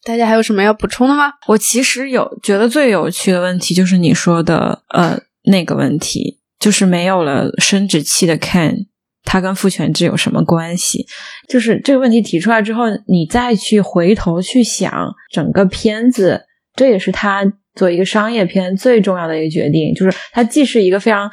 [0.04, 1.32] 大家还有什么要补充的吗？
[1.46, 8.86] 我其实有觉得最有趣的问题就是你说的呃那个问题，就是没有了生殖器的 Ken。
[9.22, 11.06] 它跟父权制有什么关系？
[11.46, 16.42] 就是这个问题提出来之后，你再去回头去想整个片子，
[16.74, 17.44] 这也是他
[17.74, 19.94] 做一个商业片最重要的一个决定。
[19.94, 21.30] 就是它既是一个非常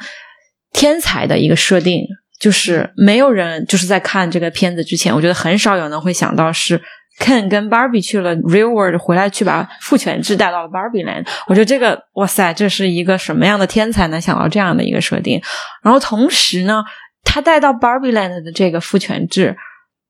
[0.72, 2.04] 天才的一个设定，
[2.38, 6.80] 就是没有人就是在看这个片子之前，我觉得很少有人会想到是
[7.18, 11.26] Ken 跟 Barbie 去了 Real World 回来去把父权制带到了 Barbie Land。
[11.46, 15.40] 我觉得这个哇塞，这是一个什么样的天才能想到这样的一个设定？
[15.82, 16.84] 然后同时呢？
[17.24, 19.54] 他带到 Barbie Land 的这个父权制，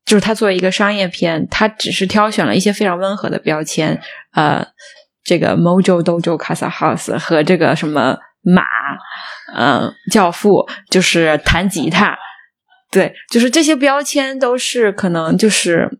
[0.05, 4.01] 就是他作为一个商业片，他只是挑选了一些非常温和的标签，
[4.35, 4.65] 呃，
[5.25, 8.63] 这个 Mojo Dojo Casa House 和这个什么马，
[9.57, 12.17] 嗯，教父就是弹吉他，
[12.93, 15.99] 对，就是这些标签都是可能就是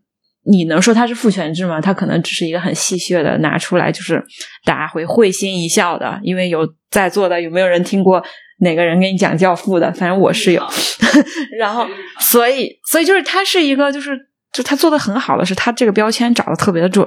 [0.49, 1.79] 你能说它是父权制吗？
[1.79, 4.23] 它可能只是一个很戏谑的拿出来，就是
[4.65, 8.23] 大家会会心一笑的，因为有在座的有没有人听过？
[8.61, 9.89] 哪个人给你讲教父的？
[9.93, 10.61] 反正我是有，
[11.57, 11.87] 然后
[12.29, 14.19] 所以所以就是他是一个，就是
[14.51, 17.05] 就他做的很好的是，他这个标签找的特别的准，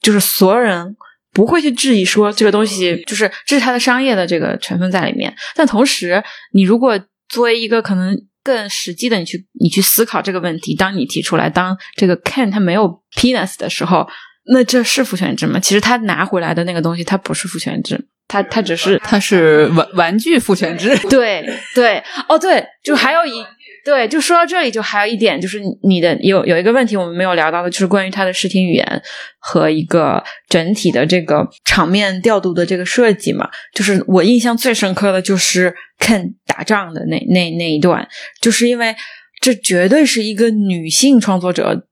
[0.00, 0.96] 就是所有人
[1.34, 5.34] 不会去质疑说这个东西就是这是他的商业的这个成分在里面。
[5.54, 6.24] 但同时，
[6.54, 14.06] 你如果作为一个可能更实际的，你去你去思考这个问题，当你提出来，当这个 Ken 他没有 penis 的时候，
[14.52, 15.58] 那这是父权制吗？
[15.58, 18.06] 其实他拿回来的那个东西，它不是父权制。
[18.28, 21.44] 他他只是他是玩玩具父权制，对
[21.74, 23.44] 对哦对，就还有一
[23.86, 29.02] 对，就说到这里，就还有一点，就是你的有有一个问题我们没有聊到的，就是关于他的视听语言
[29.38, 33.48] 和一个整体的这个场面调度的这个设计嘛。
[33.72, 38.08] 就是我印象最深刻的就是 Ken 打仗的那那那一段，
[38.40, 38.96] 就是因为
[39.40, 41.86] 这绝对是一个女性创作者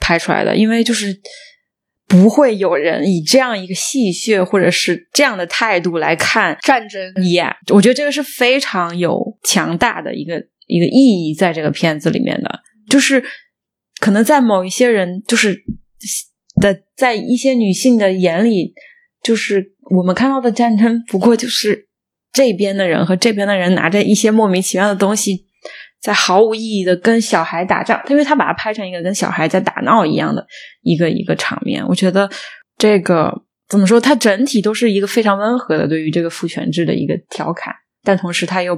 [0.00, 1.20] 拍出来的，因为就是。
[2.06, 7.02] 不会有人以这样一个戏谑或者是这样的态度来看战争。
[7.14, 13.24] Yeah，我觉得这个是非常有强大的一个一个意义在这个片子里面的，就是
[14.00, 15.64] 可能在某一些人就是
[16.60, 18.74] 的在一些女性的眼里，
[19.22, 21.88] 就是我们看到的战争不过就是
[22.32, 25.46] 这边的人和这边的人拿着一些莫名其妙的东西。
[26.00, 30.46] 在毫无意义的跟小孩打仗，他因为他把它拍成一个跟小孩在打闹一样的
[30.82, 31.82] 一个一个场面。
[31.88, 32.30] 我觉得
[32.76, 33.32] 这个
[33.70, 33.98] 怎么说？
[33.98, 38.76] 它整体都是一个非常温和的对于这个父权制的一个调侃，但同时他又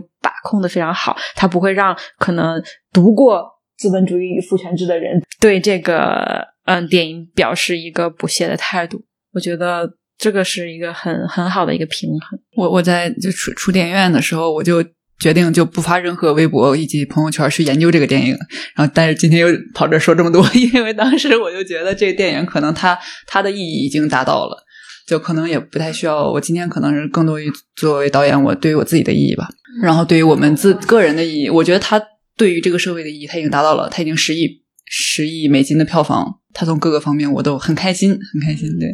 [0.49, 3.39] 控的非常好，他不会让可能读过
[3.77, 9.05] 《资本主义与父权制》的人对这个嗯电影表示一个不屑的态度。
[9.33, 12.39] 我觉得这个是一个很很好的一个平衡。
[12.57, 14.85] 我我在就出出电影院的时候，我就。
[15.19, 18.37] 决定就不发任何微博以及朋友圈去研究这个电影，
[18.75, 24.63] 然后但是今天又跑这说这么多， 因为当时我就觉得这个电影可能它它的意义已经达到了，
[25.07, 29.49] 就可能也不太需要我今天可能是更多于作为导演我对于我自己的意义吧，
[29.83, 32.03] 然后对于我们自个人的意义，我觉得他
[32.37, 38.89] 对于这个社会的意义，他已经达到了，他已经十亿十亿美金的票房，他从各个方面我都很开心，很开心，对。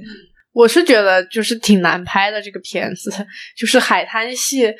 [0.54, 3.10] 我是觉得就是挺难拍的这个片子，
[3.56, 4.70] 就是海滩戏，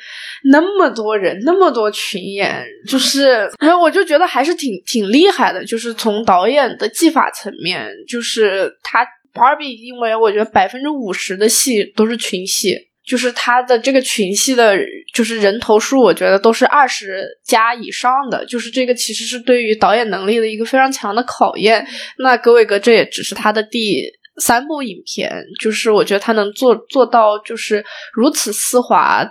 [0.51, 9.03] 那么多人，那么多群演，就是，然后我就觉得还是挺挺厉害的，就是从导演的技法层面，就是他
[9.33, 14.77] barbe 因为我觉得百分之五十的戏都是群戏，就是他的这个群戏的，
[15.13, 21.85] 就是人头数，我觉得都是二十加以上的，就是这个其实是对于导演能力的一个非常强的考验。
[22.19, 24.03] 那各位哥，这也只是他的第。
[24.37, 29.23] 三部影片，就是我觉得他能做做到，就是如此丝滑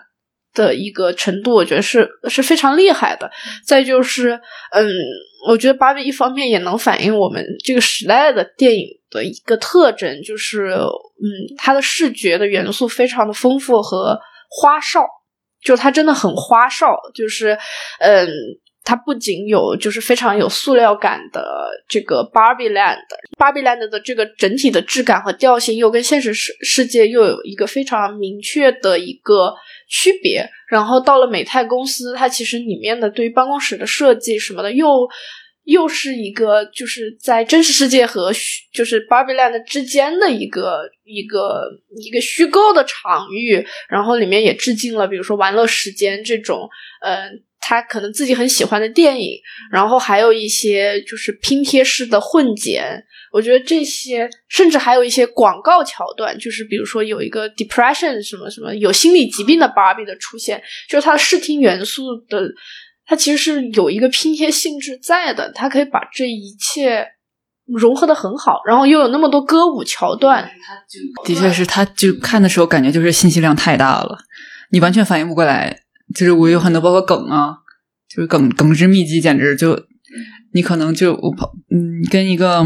[0.54, 3.30] 的一个程度，我觉得是是非常厉害的。
[3.64, 4.40] 再就是，
[4.72, 4.86] 嗯，
[5.48, 11.26] 我觉得芭比一方面也能反映我们这个时代的电影的一个特征，就是，嗯，
[11.56, 15.04] 它的视觉的元素非常的丰富和花哨，
[15.62, 17.58] 就它真的很花哨，就是，
[17.98, 18.28] 嗯。
[18.84, 29.54] 它不仅有就是非常有塑料感的这个 Barbie Land，Barbie Land 的这个整体的质感和调性又跟现实世世界又有一个非常明确的一个
[29.88, 30.48] 区别。
[30.68, 35.06] 然后到了美泰公司，它其实里面的对于办公室的设计什么的又
[35.64, 46.68] 又是一个就是在真实世界和虚就是 Barbie Land 之间的一个一个一个虚构的场域，然后里面也致敬了，比如说玩乐时间这种，
[47.02, 49.40] 嗯、他可能自己很喜欢的电影，
[49.70, 53.02] 然后还有一些就是拼贴式的混剪。
[53.32, 62.42] 我觉得这些，甚至还有一些广告桥段，就是比如说有一个 depression 什么什么有心理疾病的 Barbie 的出现，就是它的视听元素的，
[63.06, 67.06] 它其实是有一个拼贴性质在的，它可以把这一切
[67.64, 70.50] 融合的很好，然后又有那么多歌舞桥段，
[71.24, 74.18] 的确是，他就看的时候感觉就是信息量太大了，
[74.72, 75.78] 你完全反应不过来。
[76.14, 77.54] 就是我有很多包括梗啊，
[78.08, 79.78] 就是梗梗之密集，简直就
[80.52, 82.62] 你可能就我朋嗯跟一个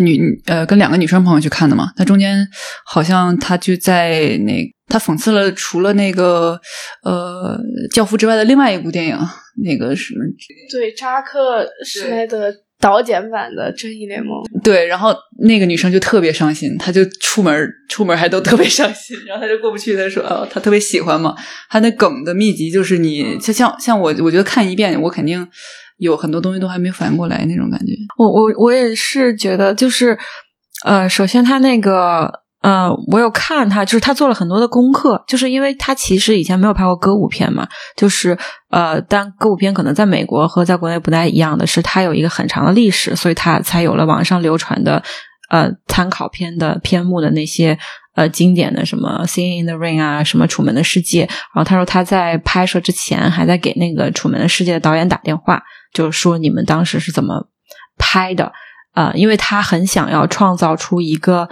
[0.00, 2.46] 女呃跟两个女生朋友去看的嘛，那中间
[2.84, 6.60] 好像他就在那他讽刺了除了那个
[7.02, 7.58] 呃
[7.92, 9.18] 教父之外的另外一部电影，
[9.64, 10.24] 那个什么
[10.70, 14.36] 对扎克施耐德导剪版的《正义联盟》。
[14.62, 21.34] 对，然后那个女生就特别伤心，她就出门出门还都特别伤心， 然后她就过不去，她说哦，她特别喜欢嘛，
[21.70, 25.46] 她那梗的秘籍就是你就像像我，我觉得看一遍我肯定
[25.98, 27.92] 有很多东西都还没反应过来那种感觉。
[28.18, 30.18] 我我我也是觉得，就是
[30.84, 32.30] 呃，首先他那个
[32.66, 38.36] 呃，我有看他，就是他做了很多的功课，就是因为他其实以前没有拍过歌舞片嘛，就是
[38.70, 45.00] 呃，但歌舞片可能在美国和在国内不太一样的是，它有一个很长的历史，所以它才有了网上流传的
[45.48, 47.78] 呃参考片的片目的那些。
[48.16, 55.62] 呃，经典的什么《Singing in the Rain》啊，什么《楚门的世界》，然后他说他在拍摄之前还在给那个《楚门的世界》的导演打电话，
[55.92, 57.46] 就是说你们当时是怎么
[57.98, 58.50] 拍的？
[58.94, 61.46] 呃，因为他很想要创造出一个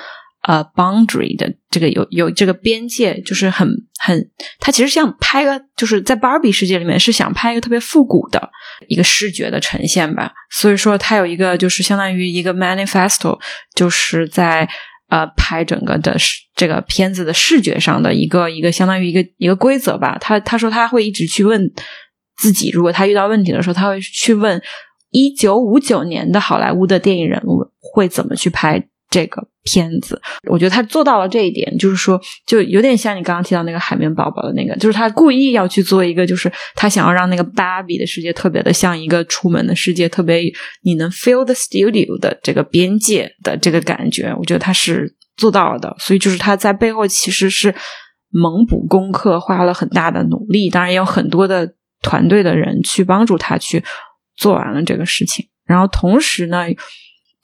[0.47, 3.69] 呃 boundary 的这个有有这个边界，就是很
[3.99, 4.31] 很，
[4.61, 8.51] 他其实想拍个就是在 Barbie 世界里面是想拍一个特别复古的
[8.89, 13.39] 一个视觉的呈现吧，所以说他有一个就是相当于一个 manifesto，
[13.75, 14.69] 就是在。
[15.11, 16.17] 呃，拍整个的
[16.57, 20.17] 这个片子的视觉上的一个一个相当于一个一个规则吧。
[20.19, 21.71] 他他说他会一直去问
[22.37, 24.61] 自己，如果他遇到问题的时候，他会去问
[25.11, 30.21] 一九五九年的好莱坞的电影人物会怎么去拍这个片子。
[30.49, 40.41] 我觉得他做到了这一点，就是说，就有点像你刚刚提到那个海绵宝宝的那个，就是他故意要去做一个，就是他想要让那个芭比的世界特别的像一个出门的世界，特别
[40.83, 44.35] 你能 feel the studio 的这个边界的这个感觉。
[44.39, 47.75] 我觉得他是做到了的，所以就是他在背后其实是
[48.31, 53.83] 猛补功课，花了很大的努力，当然也有很多的团队的人去帮助他去
[54.37, 55.47] 做完了这个事情。
[55.67, 56.67] 然后同时呢。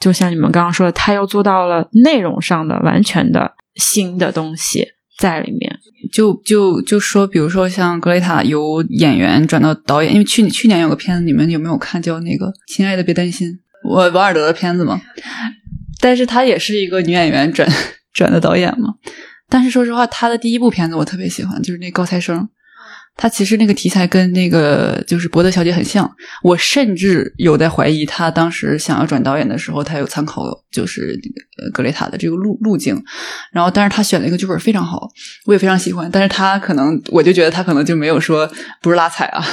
[0.00, 5.78] 就像你们刚刚说的，他又做到了内容上的完全的新的东西在里面。
[6.10, 12.00] 就就就说，比如说像格雷塔由演员转到导演，因为去去年有个片子，你们有没有看？
[12.00, 13.48] 叫那个《亲爱的别担心》，
[13.88, 15.00] 我王尔德的片子嘛。
[16.00, 17.70] 但是她也是一个女演员转
[18.14, 18.94] 转的导演嘛。
[19.50, 22.48] 但是说实话，她的第一部片子我特别喜欢，就是那高材生。
[23.16, 26.10] 他其实那个题材跟那个就是《伯德小姐》很像，
[26.42, 31.18] 我甚至有在怀疑他当时想要转导演的时候，他有参考就是
[31.74, 33.02] 格雷塔的这个路路径。
[33.52, 35.06] 然后，但是他选了一个剧本非常好，
[35.44, 36.08] 我也非常喜欢。
[36.10, 38.50] 但是他可能，我就觉得他可能就没有说
[38.80, 39.44] 不是拉踩啊，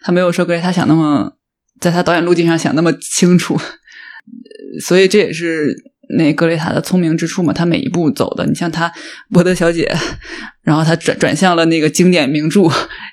[0.00, 1.36] 他没有说格雷塔想那么
[1.80, 3.60] 在他导演路径上想那么清楚，
[4.80, 5.91] 所以这也是。
[6.16, 8.88] 那格雷塔的聪明之处嘛，他每一步走的，你像他
[9.30, 9.84] 《伯德小姐》，
[10.62, 12.62] 然后他转转向了那个经典名著，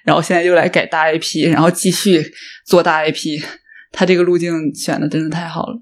[0.04, 2.34] 然后现在又来改大 IP，然后继续
[2.66, 3.42] 做大 IP，
[3.92, 5.82] 他这个路径选的真的太好了。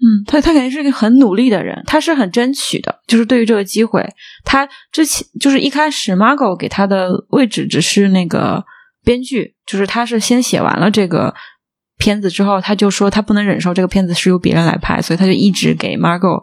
[0.00, 4.04] 嗯，他他肯定是个很努力的人，他是很争取的，就是对于这个机会，
[4.44, 8.64] 他之前就是一开始 Margo 给他的位置只是那个
[9.04, 11.34] 编剧，就是他是先写完了这个。
[11.98, 16.40] 片子之后，他就说他不能忍受这个片子是由别人来拍，所以他就一直给 Margot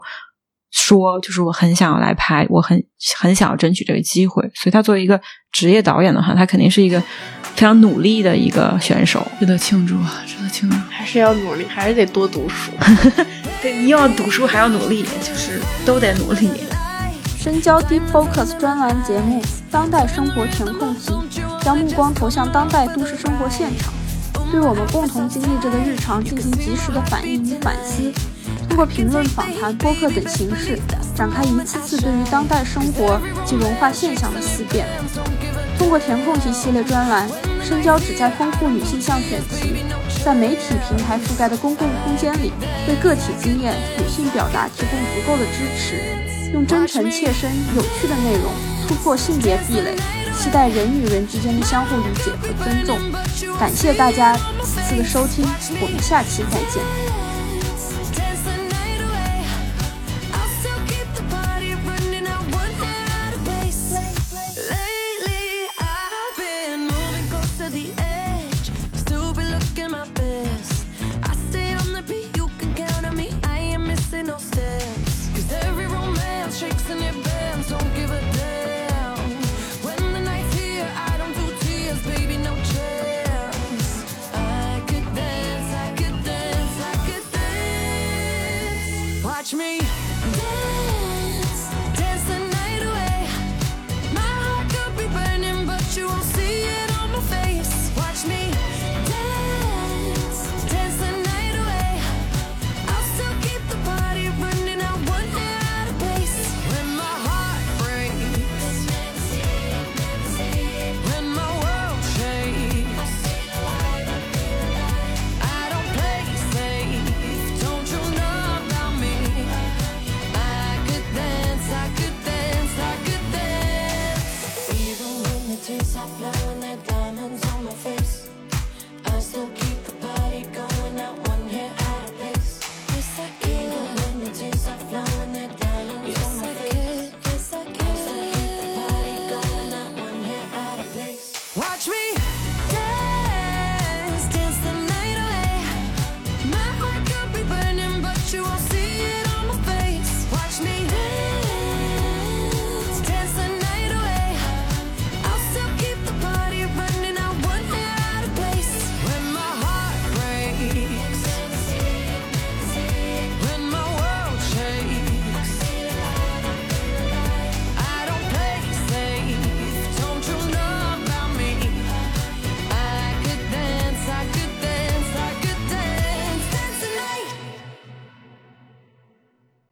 [0.70, 2.84] 说，就是我很想要来拍，我很
[3.16, 4.42] 很想要争取这个机会。
[4.54, 5.20] 所以他作为一个
[5.50, 10.76] 职业导演的话，他肯定是一个非常努力的一个选手，值得庆祝啊，值得庆祝！
[10.90, 12.70] 还是要努力，还是得多读书。
[13.62, 16.50] 对，又要读书还要努力，就是都得努力。
[17.38, 21.12] 深交 Deep Focus 专栏节目《当代生活填空题》，
[21.64, 23.94] 将目光投向当代都市生活现场。
[24.56, 28.10] 对我们共同经历着的日常进行及时的反应与反思，
[28.66, 30.78] 通过评论、访谈、播客等形式，
[31.14, 34.86] 展开一次次对于当代生活及文化现象的思辨。
[35.78, 37.28] 通过填空题系列专栏，
[37.62, 39.84] 深交旨在丰富女性向选题，
[40.24, 42.50] 在媒体平台覆盖的公共空间里，
[42.88, 48.50] 为个体经验、女性表达提供足够的支持，用真诚、切身、有趣的内容
[48.88, 49.94] 突破性别壁垒。
[50.36, 52.98] 期待人与人之间的相互理解和尊重，
[53.58, 55.44] 感谢大家此次的收听，
[55.80, 57.05] 我们下期再见。